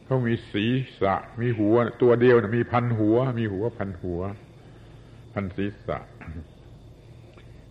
[0.06, 4.22] เขามีศีรษะ มีหัว ตัวเดียวนะมีพันหัว มีหัวพันหัว
[5.34, 5.98] พันศีรษะ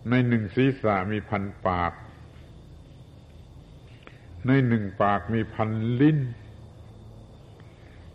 [0.09, 1.93] ในหนึ่งศีรษะมีพันปาก
[4.47, 5.69] ในหนึ่งปากมีพัน
[6.01, 6.19] ลิ้น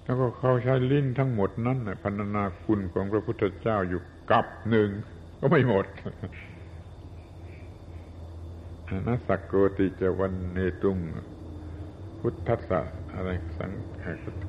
[0.04, 4.00] แล้วก็เขาใช้ลิ้นทั้งหมดนั้นพันนาคุณของพระพุทธเจ้าอยู่
[4.30, 4.88] กับหนึ่ง
[5.40, 5.86] ก็ไม่หมด
[9.06, 10.98] นัสักโกติจวันเนตุง
[12.20, 12.80] พุทธัสสะ
[13.14, 13.70] อะไรสัง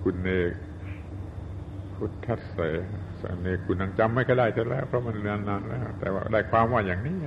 [0.03, 0.29] คุณเน
[1.95, 2.67] พุทธัสสะ
[3.21, 7.17] สังเนคุณนังจำไม่ก็ได้จะแล้ว เพราะมันนานนานแล้ว แต่ว่าได้ความว่าอย่างนี้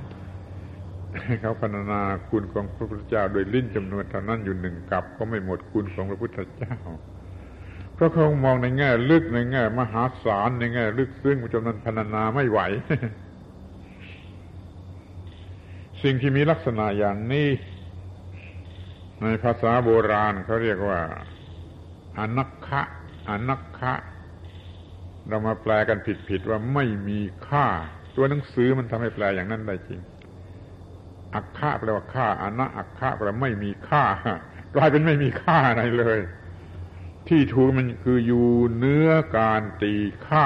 [1.41, 6.75] เขาพรรณนาคุณของพระพุทธเจ้า โดยลิ้นจำนวนเท่านั้นอยู่หนึ่งกับ ก็ไม่หมดคุณของพระพุทธเจ้า
[7.93, 12.59] เพราะเขามองในแง่ลึกในแง่ มหาศาลในแง่ ลึกซึ้งจำนวนพรรณนาไม่ไหว
[16.03, 17.47] สิ่งที่มีลักษณะอย่างนี้
[19.21, 20.99] ในภาษาโบราณเขาเรียกว่า
[22.17, 22.81] อนักคะ
[23.29, 23.93] อนักคะ
[25.27, 25.97] เรามาแปลกัน
[26.29, 27.67] ผิดๆว่าไม่มีค่า
[28.15, 30.01] ตัวหนังสือมันทำให้แปลอย่างนั้นได้จริง
[31.35, 34.03] อักขะแปลว่าค่าอนะอักขะแปลไม่มีค่า
[34.75, 36.19] กลายเป็นไม่มีค่าอะไรเลย
[37.27, 38.47] ที่ถูกมันคืออยู่
[38.77, 39.93] เนื้อการตี
[40.27, 40.45] ค่า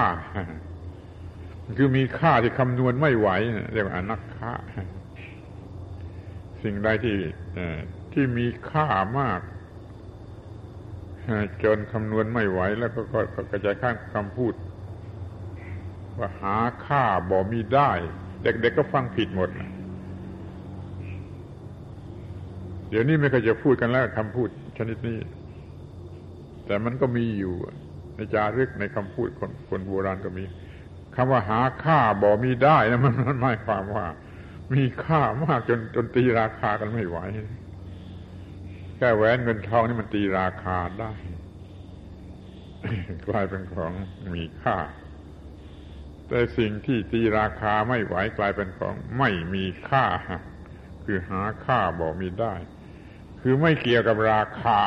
[1.77, 3.29] คือมีค่าที่คำนวณไม่ไหว
[3.73, 4.53] เรียกว่าอนักขะ
[6.63, 7.15] สิ่งใดที่
[8.13, 8.87] ที่มีค่า
[9.19, 9.41] มาก
[11.63, 13.01] จนคำนวณไม่ไหวแล้วก็
[13.51, 14.53] กระจายข้างคำพูด
[16.17, 17.91] ว่าหาค่าบ่มีได้
[18.43, 19.49] เด็กๆก็ฟังผิดหมด
[22.89, 25.17] เดี๋ยวนี้ไม่เคยจะพูดกันแล้วคำพูดชนิดนี้
[26.65, 27.53] แต่มันก็มีอยู่
[28.15, 30.43] ในจารึกในคำพูดคนคนโบราณก็มี
[31.15, 34.05] คำว่าหาค่าบ่มีได้นะมันมันหมายความว่า
[34.73, 37.17] มีค่ามากจนจนตีราคากันไม่ไหว
[39.01, 41.11] แค่แหวนเงินทองนี่มันตีราคาได้
[43.27, 43.93] กลายเป็นของ
[44.33, 44.77] มีค่า
[46.27, 50.05] แต่สิ่งที่ตีราคาไม่ไหวกลายเป็นของไม่มีค่า
[51.03, 52.53] คือหาค่าบอกมีได้
[53.41, 54.81] คือไม่เกี่ยวกับราคา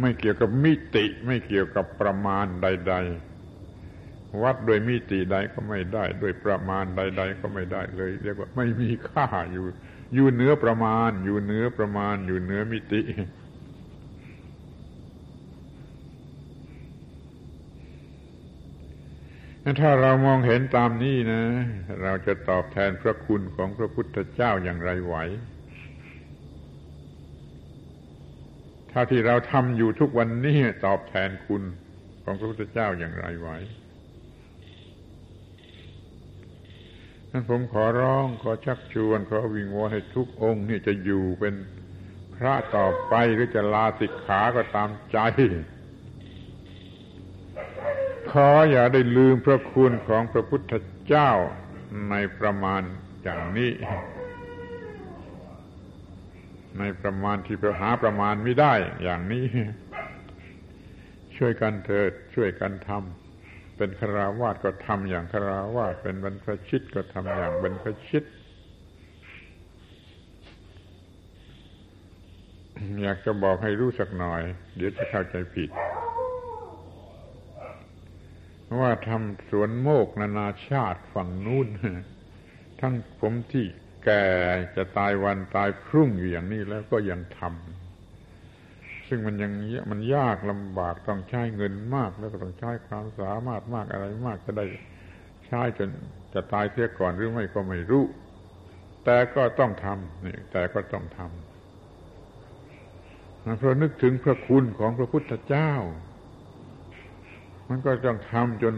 [0.00, 2.94] ไม่เกี่ยวกับมิติ ไม่เกี่ยวกับประมาณใด
[3.68, 9.64] ๆ วัดโดยมิติใดก็ไม่ได้ โดยประมาณใด ๆ ก็ไม่ได้เลย เรียกว่าไม่มีค่าอยู่
[10.14, 13.02] อยู่เหนือประมาณ อยู่เหนือประมาณ อยู่เหนือมิติ
[19.80, 21.42] ถ้าเรามองเห็นตามนี้นะ
[22.02, 25.16] เราจะตอบแทนพระคุณของพระพุทธเจ้าอย่างไรไหว
[28.90, 31.62] ถ้าที่เราทำอยู่ทุกวันนี้ตอบแทนคุณ
[32.24, 33.48] ของพระพุทธเจ้าอย่างไรไหว
[37.36, 41.54] นั้นผมขอร้องขอชักชวนขอวิงวอนให้ทุกองค์นี่จะอยู่เป็น
[42.34, 45.18] พระต่อไปหรือจะลาสิกขาก็ตามใจ
[48.30, 50.72] ขออย่าได้ลืมพระคุณของพระพุทธ
[51.06, 51.30] เจ้า
[52.10, 52.82] ในประมาณ
[53.22, 53.70] อย่างนี้
[56.78, 59.44] ในประมาณที่หาประมาณไม่ได้อย่างนี้
[61.36, 63.25] ช่วยกันเถิดช่วยกันทำ
[63.76, 68.24] เป็นคราวาสก็ทำอย่างคราวาสเป็นบรรพชิตก็ทำอย่างบรรพชิต
[73.02, 74.42] อยากจะบอกให้รู้สักหน่อย
[74.76, 75.70] เดี๋ยวจะเข้าใจผิด
[78.80, 81.68] ว่าทำสวนโมกนานาชาติฝั่งนู้น
[82.80, 83.66] ทั้งผมที่
[84.04, 84.26] แก่
[84.76, 87.75] จะตายวันตายพรุ่งอยู่อย่างนี้แล้วก็ยังทำ
[89.08, 89.52] ซึ่งมันยัง
[89.90, 94.66] มันยากลำบากต้องใช้เงินมาก แล้วก็ต้องใช้ความสามารถมากอะไรมากจะได้
[95.46, 95.88] ใช้จน
[96.34, 98.04] จะตายเสียก่อนหรือไม่ก็ไม่รู้
[99.04, 101.26] แต่ก็ต้องทำนี่แต่ก็ต้องทำ
[103.58, 105.72] เพราะนึกถึงพระคุณของพระพุทธเจ้า
[107.68, 108.74] มันก็ต้องทำจน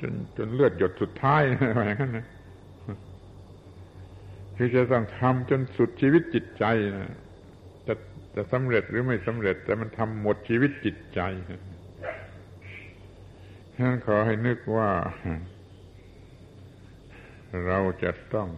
[0.00, 2.26] จนจนเลือดหยดสุดท้ายอะไรอย่างนั้นนะ
[4.56, 6.64] คือจะต้องทำจนสุดชีวิตจิตใจ
[6.98, 7.12] นะ
[8.36, 11.20] จะสำเร็จหรือไม่สำเร็จ แต่มันทำหมดชีวิตจิตใจ
[13.74, 14.90] ฉะนั้นขอให้นึกว่า
[17.66, 18.48] เราจะต้อง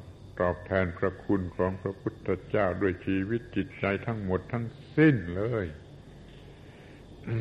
[0.40, 4.66] ตอบแทนพระคุณของพระพุทธเจ้าด้วยชีวิตจิตใจทั้งหมดทั้ง
[4.96, 5.66] สิ้นเลย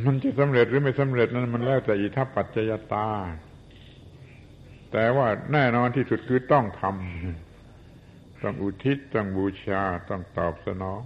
[0.06, 3.10] มันจะสำเร็จหรือไม่สำเร็จนั้นมันแล้วแต่อิทัปปัจจยตา
[4.92, 11.02] แต่ว่าแน่นอนที่สุดคือต้องทำต้องอุทิศต้องบูชาต้องตอบสนอง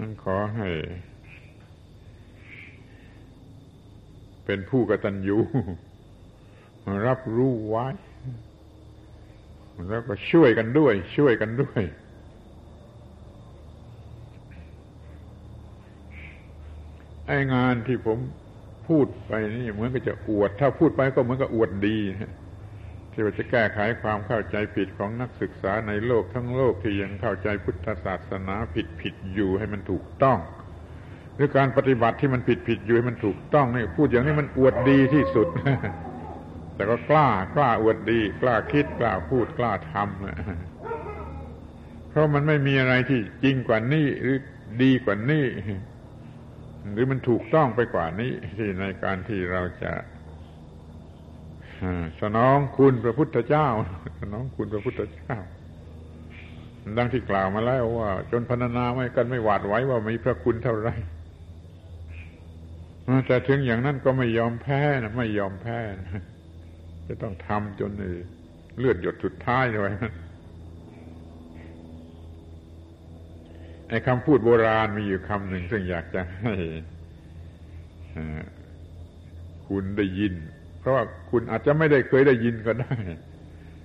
[0.00, 0.68] นั้นขอให้
[4.44, 5.38] เป็นผู้กตัญญู
[7.06, 7.86] รับรู้ไว้
[9.88, 11.82] แล้วก็ช่วยกันด้วย ช่วยกันด้วย
[17.26, 18.18] ไอ้งานที่ผม
[18.88, 22.28] พูดไปนี่เหมือนกับจะอวด ถ้าพูดไปก็เหมือนกับอวดดีที่
[23.20, 30.38] ที่ว่าจะแก้ไขความเข้าใจผิดของนักศึกษาในโลกทั้งโลกที่ยังเข้าใจพุทธศาสนาผิดผิดอยู่ให้มันถูกต้อง
[31.34, 35.48] หรือการปฏิบัติที่มันผิดผิดอยู่ให้มันถูกต้องนี่พูดอย่างนี้มันอวดดีที่สุด
[36.74, 44.38] แต่ก็กล้ากล้าอวดดี กล้าคิดกล้าพูดกล้าทำเพราะมันไม่มีอะไรที่จริงกว่านี้หรือ
[44.82, 45.46] ดีกว่านี้
[46.92, 49.92] หรือมันถูกต้องไปกว่านี้ที่ในการที่เราจะ
[52.20, 53.66] สนองคุณพระพุทธเจ้า
[54.20, 55.36] สนองคุณพระพุทธเจ้า
[56.96, 60.88] ดังที่กล่าวมาแล้วว่า จนพรรณนาไม่กันไม่หวาดไหวว่ามีพระคุณเท่าไร
[63.26, 66.22] แต่ถึงอย่างนั้นก็ไม่ยอมแพ้นะไม่ยอมแพ้นะ
[67.06, 67.90] จะต้องทำจน
[68.78, 69.92] เลือดหยดสุดท้ายเลย
[73.88, 76.54] ไอ้คำพูดโบราณมีอยู่คำหนึ่งซึ่งอยากจะให้
[79.66, 80.34] คุณได้ยิน
[80.80, 82.94] เพราะว่าคุณอาจจะไม่ได้เคยได้ยินก็ได้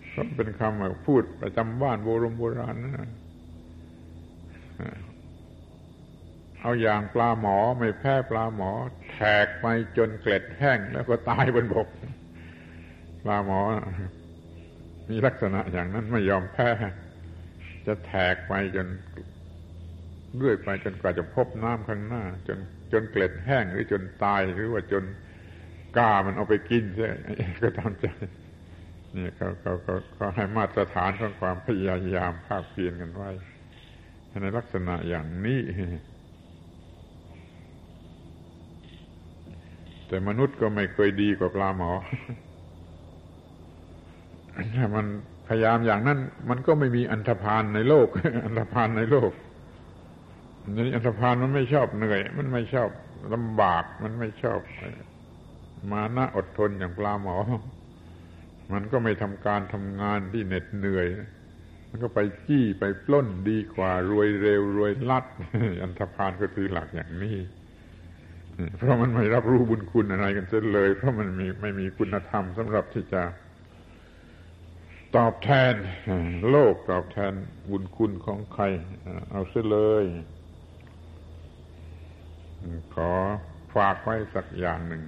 [0.10, 3.10] เพราะเป็นคำพูดประจำบ้านโบรโบราณนะ
[6.62, 8.72] เอาอย่างปลาหมอไม่แพ้ปลาหมอ
[9.12, 9.66] แทกไป
[9.98, 11.88] จนเกล็ดแห้งแล้วก็ตายบนบก
[13.24, 13.60] ปลาหมอ
[15.10, 16.70] มีลักษณะอย่างนั้นไม่ยอมแพ้
[17.86, 18.88] จะแทกไปจน
[20.38, 22.58] เรื่อยไปจนกว่าจะพบน้ำข้างหน้า จน
[22.92, 25.04] จนเกล็ดแห้งหรือจนตายหรือว่าจน
[25.98, 27.10] ก้ามันเอาไปกินใช่
[27.64, 28.06] ก็ตามใจ
[29.16, 33.30] นี่เขาเขาเขาเขาให้มาตรฐานของความพยายามภาคเพียรกันไว้
[34.42, 35.62] ในลักษณะอย่างนี้
[40.08, 41.92] แต่มนุษย์ก็ไม่เคยดีกว่าปลาหมอ
[44.76, 45.06] ถ้ามัน
[45.48, 46.20] พยายามอย่างนั้น
[46.50, 48.08] มันก็ไม่มีอันธพาลในโลก
[48.46, 49.32] อันธพาลในโลก
[50.78, 52.90] นี่อันธพาลมันไม่ชอบเหนื่อย มันไม่ชอบ
[53.34, 54.60] ลำบากมันไม่ชอบ
[55.92, 57.38] มานะอดทนอย่างปลาหมอ
[58.74, 61.08] มันก็ไม่ทำการทำงานที่เหน็ดเหนื่อย
[61.90, 65.26] มันก็ไปจี้ไปปล้นดีกว่ารวยเร็วรวยลัด
[65.82, 67.38] อันธพาลก็คือหลักอย่างนี้
[68.78, 73.24] เพราะมันไม่รับรู้บุญคุณอะไรกันเสียเลย เพราะมันมีไม่มีคุณธรรมสำหรับที่จะ
[75.16, 75.74] ตอบแทน
[76.50, 77.34] โลกตอบแทน
[77.70, 78.64] บุญคุณของใคร
[79.32, 80.06] เอาเสียเลย
[82.96, 83.12] ขอ
[83.76, 85.04] ฝากไว้สักอย่างหนึ่ง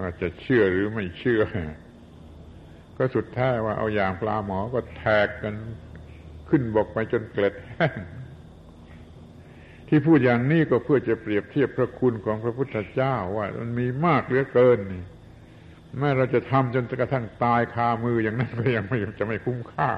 [0.00, 1.42] ว่าจะเชื่อหรือไม่เชื่อ
[2.96, 5.54] ก็สุดท้ายว่าเอาอย่างปลาหมอก็แทกกัน
[6.48, 7.98] ขึ้นบกไปจนเกล็ดแห้ง
[9.88, 14.78] ที่พูดอย่างนี้ก็เพื่อจะเปรียบเทียบพระคุณของพระพุทธเจ้าว่า มันมีมากเหลือเกิน
[15.98, 19.90] แม้เราจะทำจนกระทั่งตายคามืออย่างนั้นก็ยังไม่จะไม่คุ้มค่า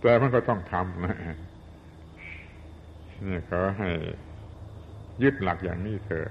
[0.00, 1.16] แต่มันก็ต้องทำนะ
[3.26, 3.90] นี่เขาให้
[5.22, 6.28] ยึดหลักอย่างนี้เถอะ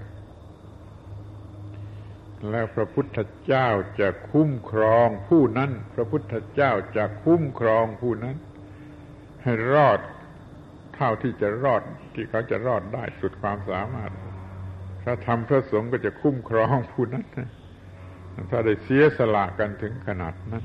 [2.51, 3.67] แล้วพระพุทธเจ้า
[3.99, 8.35] จะคุ้มครองผู้นั้น พระพุทธเจ้าจะคุ้มครองผู้นั้น
[9.43, 9.99] ให้รอด
[10.95, 11.81] เท่าที่จะรอด
[12.15, 14.11] ที่เขาจะรอดได้สุดความสามารถ
[15.03, 17.25] ถ้าทำพระสงฆ์ก็จะคุ้มครองผู้นั้น
[18.51, 20.63] ถ้าได้เสียสละกันถึงขนาดนั้น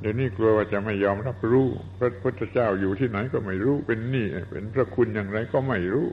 [0.00, 6.08] เดี๋ยวนี้กลัวว่าจะไม่ยอมรับรู้ พระพุทธเจ้าอยู่ที่ไหนก็ไม่รู้เป็นนี่เป็นพระคุณอย่างไรก็ไม่รู้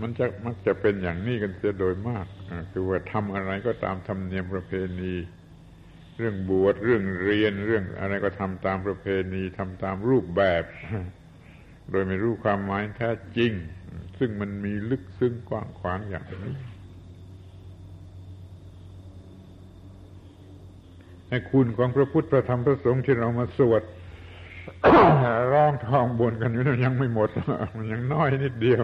[0.00, 2.26] มันจะมักจะเป็นอย่างนี้กันเสียโดยมาก
[2.72, 5.14] คือว่าทำอะไรก็ตามธรรมเนียมประเพณี
[6.18, 10.62] เรื่องบวชเรื่องเรียนเรื่องอะไรก็ทำตามประเพณีทำตามรูปแบบ
[11.90, 13.52] โดยไม่รู้ความหมายแท้จริง
[14.18, 16.54] ซึ่งมันมีลึกซึ้งกว้างขวางอย่างนี้
[21.28, 23.82] ให้คุณของพระพุทธพระธรรมพระสงฆ์ที่เรามาสวด
[25.52, 27.28] ร้องทองบนกันอยู่นั้นยังไม่หมด
[27.76, 28.82] มันยังน้อยนิดเดียว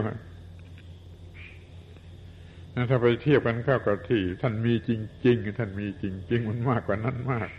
[2.89, 4.91] ถ้าไปเทียบกันเข้ากับที่ ท่านมีจ
[5.25, 7.49] ริง ๆ ท่านมีจริง ๆ มันมากกว่านั้นมาก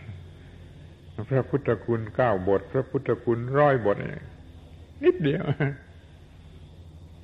[1.29, 3.97] พระพุทธคุณเก้าบท พระพุทธคุณร้อยบท
[5.03, 5.43] นิดเดียว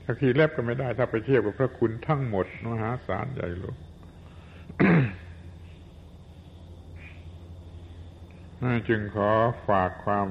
[0.04, 3.76] ถ้าขีเล็บก็ไม่ได้ ถ้าไปเทียบกับพระคุณทั้งหมดมหาศาลใหญ่หลวง
[8.88, 9.32] จึงขอ
[9.68, 10.28] ฝากความ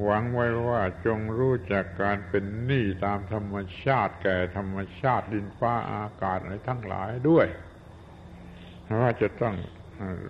[0.00, 7.46] หวังไว้ว่าจงรู้จักการเป็นหนี้ตามธรรมชาติแก่ธรรมชาติดินฟ้าอากาศอะไรทั้งหลายด้วย
[9.00, 9.54] ว่าจะต้อง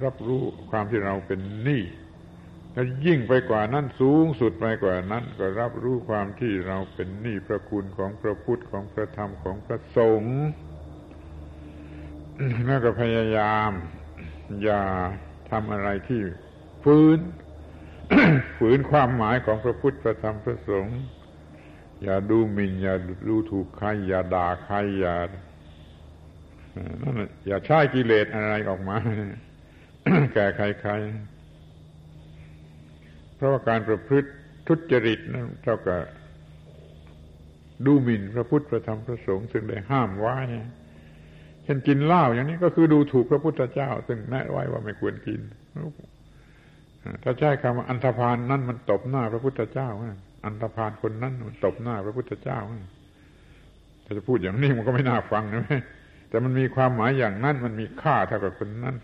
[0.04, 1.82] รับรู้ความที่เราเป็นหนี้
[2.72, 10.40] แล้วยิ่งไปกว่านั้นสูงสุดไปกว่านั้นก็รับรู้ความที่เราเป็นหนี้พระคุณของพระพุทธของพระธรรมของพระสงฆ์
[12.66, 13.70] แล้วก็พยายาม
[14.62, 14.82] อย่า
[15.50, 16.20] ทำอะไรที่
[16.84, 17.18] ฝืน
[18.58, 21.00] ฝืนความหมายของพระพุทธพระธรรมพระสงฆ์
[22.02, 22.94] อย่าดูหมิ่นอย่า
[23.28, 25.16] ดูถูกใครอย่าด่าใครอย่า
[27.02, 27.14] นั่น
[27.46, 28.96] อย่าใช้กิเลสอะไรออกมา
[30.34, 34.30] แก่ใครๆเพราะว่าการประพฤติ
[34.68, 36.00] ทุจริตนั้นเท่ากับ
[37.86, 40.38] ดูหมิ่นพระพุทธพระธรรมพระสงฆ์ซึ่งได้ห้ามไว้
[41.64, 45.40] เช่นกินเหล้าอย่างนี้ก็คือดูถูกพระพุทธเจ้า ซึ่งแนะไว้ว่าไม่ควรกิน
[47.22, 49.88] ถ้าใช้คำว่าอันธพาลนั่นมันตบหน้าพระพุทธเจ้า
[50.44, 52.58] อันธพาลคนนั้นมันตบหน้าพระพุทธเจ้า
[54.04, 55.64] ถ้าจะพูดอย่างนี้มันก็ไม่น่าฟังนะ
[56.28, 58.96] แต่มันมีความหมายอย่างนั้นมันมีค่าเท่ากับคนนั้น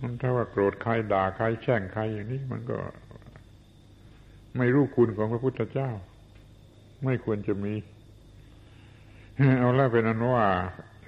[0.00, 2.76] มันถ้าว่าโกรธใครด่าใครแช่งใครอย่างนี้มันก็
[4.56, 5.90] ไม่รู้คุณของพระพุทธเจ้า
[7.04, 7.74] ไม่ควรจะมี
[9.58, 10.44] เอาละเป็นอันว่า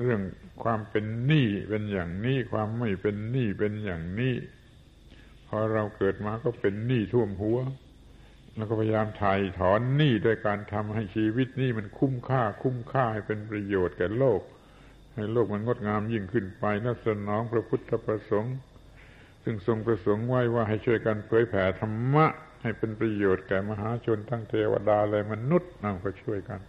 [0.03, 0.21] เรื่อง
[0.65, 4.35] ความเป็นหนี้เป็นอย่างนี้ความไม่เป็นหนี้เป็นอย่างนี้
[5.49, 7.59] พอเราเกิดมาก็เป็นหนี้ท่วมหัว
[8.57, 14.41] แล้วก็พยายามถ่ายถอนหนี้ด้วยการทำให้ชีวิตนี้มันคุ้มค่า คุ้มค่าให้เป็นประโยชน์แก่โลก
[15.15, 18.57] ให้โลกมันงดงามยิ่งขึ้นไปนัสนองพระพุทธประสงค์
[19.45, 22.27] ซึ่งทรงประสงค์ไว้ว่าให้ช่วยกันเผยแผ่ธรรมะ
[22.63, 26.61] ให้เป็นประโยชน์แก่มหาชนทั้งเทวดาและมนุษย์นั่งก็ช่วยกัน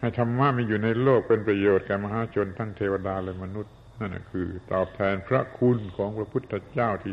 [0.00, 7.12] ให้ธรรมะมีอยู่ในโลกเป็นประโยชน์แก่มหาชนทั้งเทวดาและมนุษย์นั่นคือ ตอบแทนพระคุณของพระพุทธเจ้าที่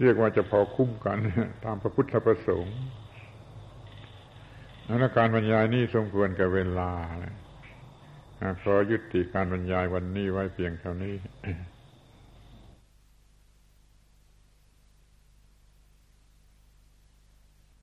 [0.00, 1.16] เรียกว่าจะพอคุ้มกัน
[1.64, 2.78] ตามพระพุทธประสงค์
[5.02, 6.90] นักการบรรยายนี้สมควรกับเวลา
[8.62, 11.14] ขอยุติการบรรยายวันนี้ไว้เพียงเท่านี้